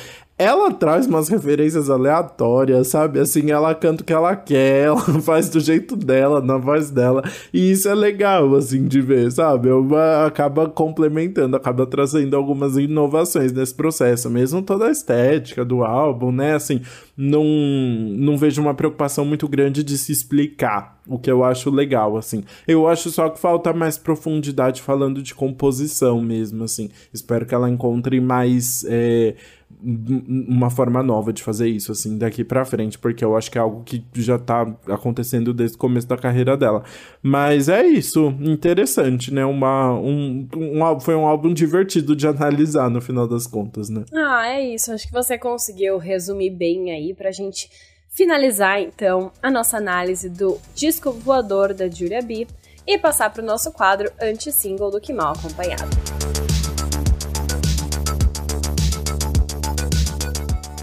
[0.41, 3.20] ela traz umas referências aleatórias, sabe?
[3.20, 7.22] Assim, ela canta o que ela quer, ela faz do jeito dela, na voz dela.
[7.53, 9.70] E isso é legal, assim, de ver, sabe?
[9.70, 14.30] Uma, acaba complementando, acaba trazendo algumas inovações nesse processo.
[14.30, 16.55] Mesmo toda a estética do álbum, né?
[16.55, 16.80] Assim,
[17.14, 22.16] não, não vejo uma preocupação muito grande de se explicar, o que eu acho legal,
[22.16, 22.43] assim.
[22.66, 26.88] Eu acho só que falta mais profundidade falando de composição mesmo, assim.
[27.12, 28.86] Espero que ela encontre mais.
[28.88, 29.34] É,
[29.83, 33.61] uma forma nova de fazer isso, assim, daqui pra frente, porque eu acho que é
[33.61, 36.85] algo que já tá acontecendo desde o começo da carreira dela.
[37.22, 39.45] Mas é isso, interessante, né?
[39.45, 44.05] Uma, um, um, foi um álbum divertido de analisar no final das contas, né?
[44.14, 44.93] Ah, é isso.
[44.93, 47.70] Acho que você conseguiu resumir bem aí pra gente
[48.09, 52.47] finalizar, então, a nossa análise do disco voador da Julia B
[52.87, 56.50] e passar pro nosso quadro anti-single do Que Mal Acompanhado.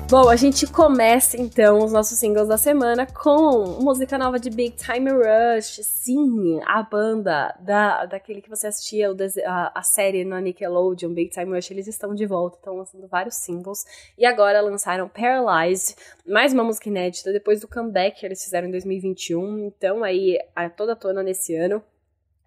[0.09, 4.73] Bom, a gente começa então os nossos singles da semana com música nova de Big
[4.77, 5.81] Time Rush.
[5.83, 9.09] Sim, a banda da, daquele que você assistia
[9.45, 13.35] a, a série na Nickelodeon, Big Time Rush, eles estão de volta, estão lançando vários
[13.35, 13.83] singles.
[14.17, 18.71] E agora lançaram Paralyzed, mais uma música inédita depois do comeback que eles fizeram em
[18.71, 19.65] 2021.
[19.65, 21.83] Então, aí, a toda tona nesse ano.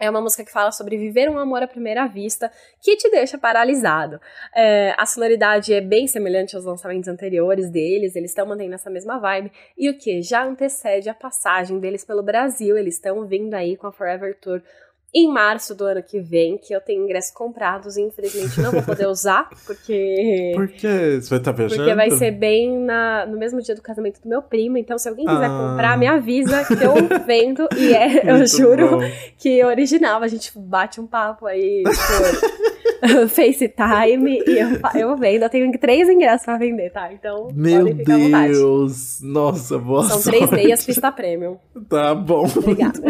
[0.00, 3.36] É uma música que fala sobre viver um amor à primeira vista que te deixa
[3.36, 4.18] paralisado.
[4.56, 9.18] É, a sonoridade é bem semelhante aos lançamentos anteriores deles, eles estão mantendo essa mesma
[9.18, 9.52] vibe.
[9.76, 10.22] E o que?
[10.22, 14.62] Já antecede a passagem deles pelo Brasil, eles estão vindo aí com a Forever Tour
[15.12, 18.82] em março do ano que vem, que eu tenho ingressos comprados e infelizmente não vou
[18.82, 20.52] poder usar, porque.
[20.54, 21.20] Por quê?
[21.20, 21.82] Você vai estar tá viajando?
[21.82, 24.78] Porque vai ser bem na, no mesmo dia do casamento do meu primo.
[24.78, 25.70] Então, se alguém quiser ah.
[25.70, 26.94] comprar, me avisa que eu
[27.26, 27.68] vendo.
[27.76, 29.10] E é, eu juro bom.
[29.36, 30.22] que original.
[30.22, 31.92] A gente bate um papo aí por
[33.28, 34.68] FaceTime e eu,
[35.00, 35.42] eu vendo.
[35.44, 37.12] Eu tenho três ingressos pra vender, tá?
[37.12, 39.20] Então, Meu Deus!
[39.22, 40.38] Nossa, boa São sorte.
[40.38, 41.56] três meias pista premium.
[41.88, 42.46] Tá bom.
[42.56, 43.00] Obrigada.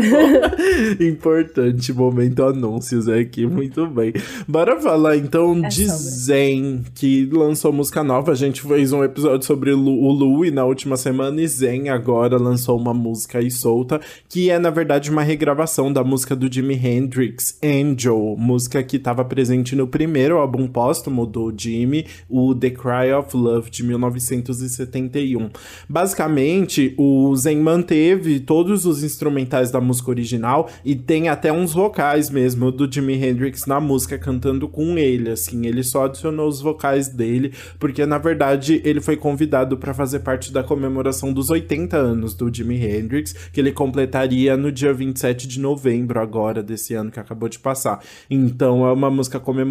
[1.01, 4.13] Importante momento anúncios aqui, muito bem.
[4.47, 6.01] Bora falar então É de sobre.
[6.11, 8.33] Zen, que lançou música nova.
[8.33, 12.37] A gente fez um episódio sobre Lu- o Louie na última semana e Zen agora
[12.37, 16.75] lançou uma música aí solta, que é na verdade uma regravação da música do Jimi
[16.75, 23.13] Hendrix, Angel, música que estava presente no primeiro álbum póstumo do Jimmy, o The Cry
[23.17, 25.51] of Love de 1971.
[25.89, 32.31] Basicamente, o Zen manteve todos os instrumentais da música original e tem até uns vocais
[32.31, 37.09] mesmo do Jimi Hendrix na música cantando com ele, assim, ele só adicionou os vocais
[37.09, 42.35] dele, porque na verdade ele foi convidado para fazer parte da comemoração dos 80 anos
[42.35, 47.21] do Jimi Hendrix, que ele completaria no dia 27 de novembro agora desse ano que
[47.21, 48.01] acabou de passar.
[48.31, 49.70] Então é uma música comemorativa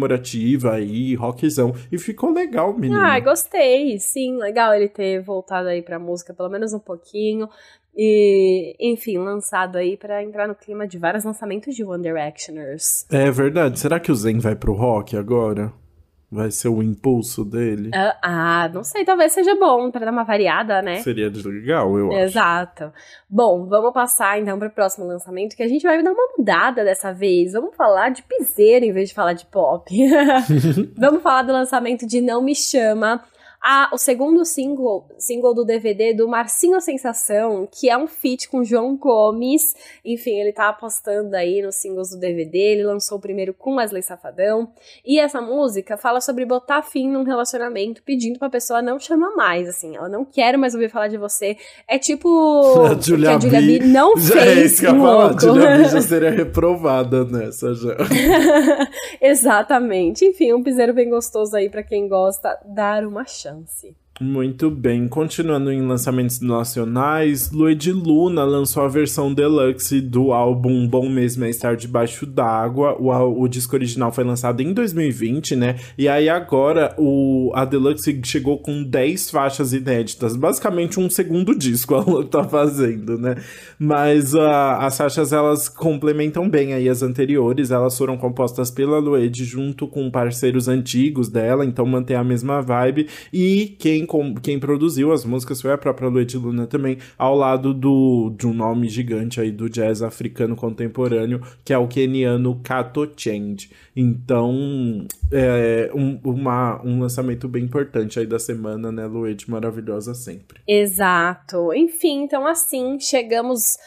[0.70, 3.00] aí, rockzão, e ficou legal, menino.
[3.00, 3.98] Ah, gostei.
[3.98, 7.48] Sim, legal ele ter voltado aí pra música, pelo menos um pouquinho.
[7.96, 13.06] E, enfim, lançado aí pra entrar no clima de vários lançamentos de One Directioners.
[13.10, 13.78] É verdade.
[13.78, 15.72] Será que o Zen vai pro rock agora?
[16.32, 17.90] Vai ser o impulso dele?
[17.92, 20.98] Ah, ah, não sei, talvez seja bom pra dar uma variada, né?
[20.98, 22.20] Seria legal, eu acho.
[22.20, 22.92] Exato.
[23.28, 26.84] Bom, vamos passar então para o próximo lançamento, que a gente vai dar uma mudada
[26.84, 27.52] dessa vez.
[27.52, 29.90] Vamos falar de piseiro em vez de falar de pop.
[30.96, 33.24] vamos falar do lançamento de Não Me Chama.
[33.62, 38.64] Ah, o segundo single, single do DVD do Marcinho Sensação, que é um feat com
[38.64, 39.74] João Gomes.
[40.02, 42.58] Enfim, ele tá apostando aí nos singles do DVD.
[42.58, 44.72] Ele lançou o primeiro com Wesley Safadão.
[45.04, 49.68] E essa música fala sobre botar fim num relacionamento, pedindo pra pessoa não chamar mais,
[49.68, 49.94] assim.
[49.94, 51.54] Ela não quer mais ouvir falar de você.
[51.86, 52.28] É tipo
[52.86, 54.96] A o que Julia a Julia B B não Já é fez isso que eu
[54.96, 55.34] falar.
[55.34, 55.38] A.
[55.38, 57.94] Julia B já seria reprovada nessa já.
[59.20, 60.24] Exatamente.
[60.24, 64.09] Enfim, um piseiro bem gostoso aí pra quem gosta, dar uma chance chance.
[64.22, 71.08] Muito bem, continuando em lançamentos nacionais, Lued Luna lançou a versão deluxe do álbum Bom
[71.08, 72.98] Mesmo é Estar Debaixo d'Água.
[73.00, 75.76] O, o disco original foi lançado em 2020, né?
[75.96, 81.94] E aí agora o, a deluxe chegou com 10 faixas inéditas, basicamente um segundo disco
[81.96, 83.36] ela tá fazendo, né?
[83.78, 89.42] Mas ah, as faixas elas complementam bem aí as anteriores, elas foram compostas pela Lued
[89.46, 93.06] junto com parceiros antigos dela, então mantém a mesma vibe.
[93.32, 97.72] E quem, com- quem produziu as músicas foi a própria Lued Luna também, ao lado
[97.72, 103.08] do, de um nome gigante aí do jazz africano contemporâneo, que é o keniano Kato
[103.16, 103.70] Change.
[103.94, 109.48] Então, é um, uma, um lançamento bem importante aí da semana, né, Lued?
[109.48, 110.58] Maravilhosa sempre.
[110.66, 111.72] Exato.
[111.72, 113.78] Enfim, então assim, chegamos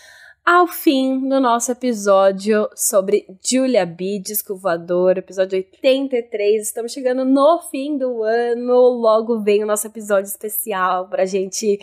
[0.45, 6.61] ao fim do nosso episódio sobre Julia B, Disco Voador, episódio 83.
[6.67, 11.79] Estamos chegando no fim do ano, logo vem o nosso episódio especial pra gente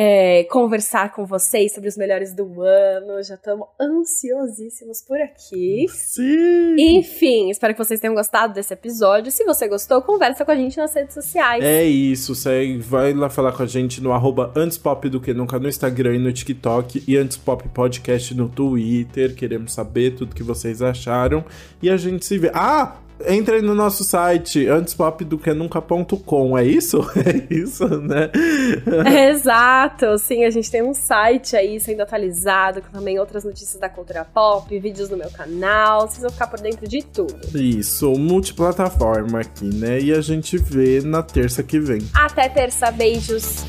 [0.00, 3.20] é, conversar com vocês sobre os melhores do ano.
[3.20, 5.86] Já estamos ansiosíssimos por aqui.
[5.88, 6.76] Sim!
[6.78, 9.32] Enfim, espero que vocês tenham gostado desse episódio.
[9.32, 11.64] Se você gostou, conversa com a gente nas redes sociais.
[11.64, 15.58] É isso, segue, vai lá falar com a gente no arroba antespop do que nunca
[15.58, 19.34] no Instagram e no TikTok e antespop podcast no Twitter.
[19.34, 21.44] Queremos saber tudo que vocês acharam
[21.82, 22.52] e a gente se vê.
[22.54, 23.07] Ah!
[23.26, 26.98] Entra aí no nosso site antespopdoquenunca.com, é isso?
[27.18, 28.30] É isso, né?
[29.30, 33.88] Exato, sim, a gente tem um site aí sendo atualizado, com também outras notícias da
[33.88, 37.34] cultura pop, vídeos no meu canal, vocês vão ficar por dentro de tudo.
[37.54, 40.00] Isso, multiplataforma aqui, né?
[40.00, 42.00] E a gente vê na terça que vem.
[42.14, 43.64] Até terça, beijos!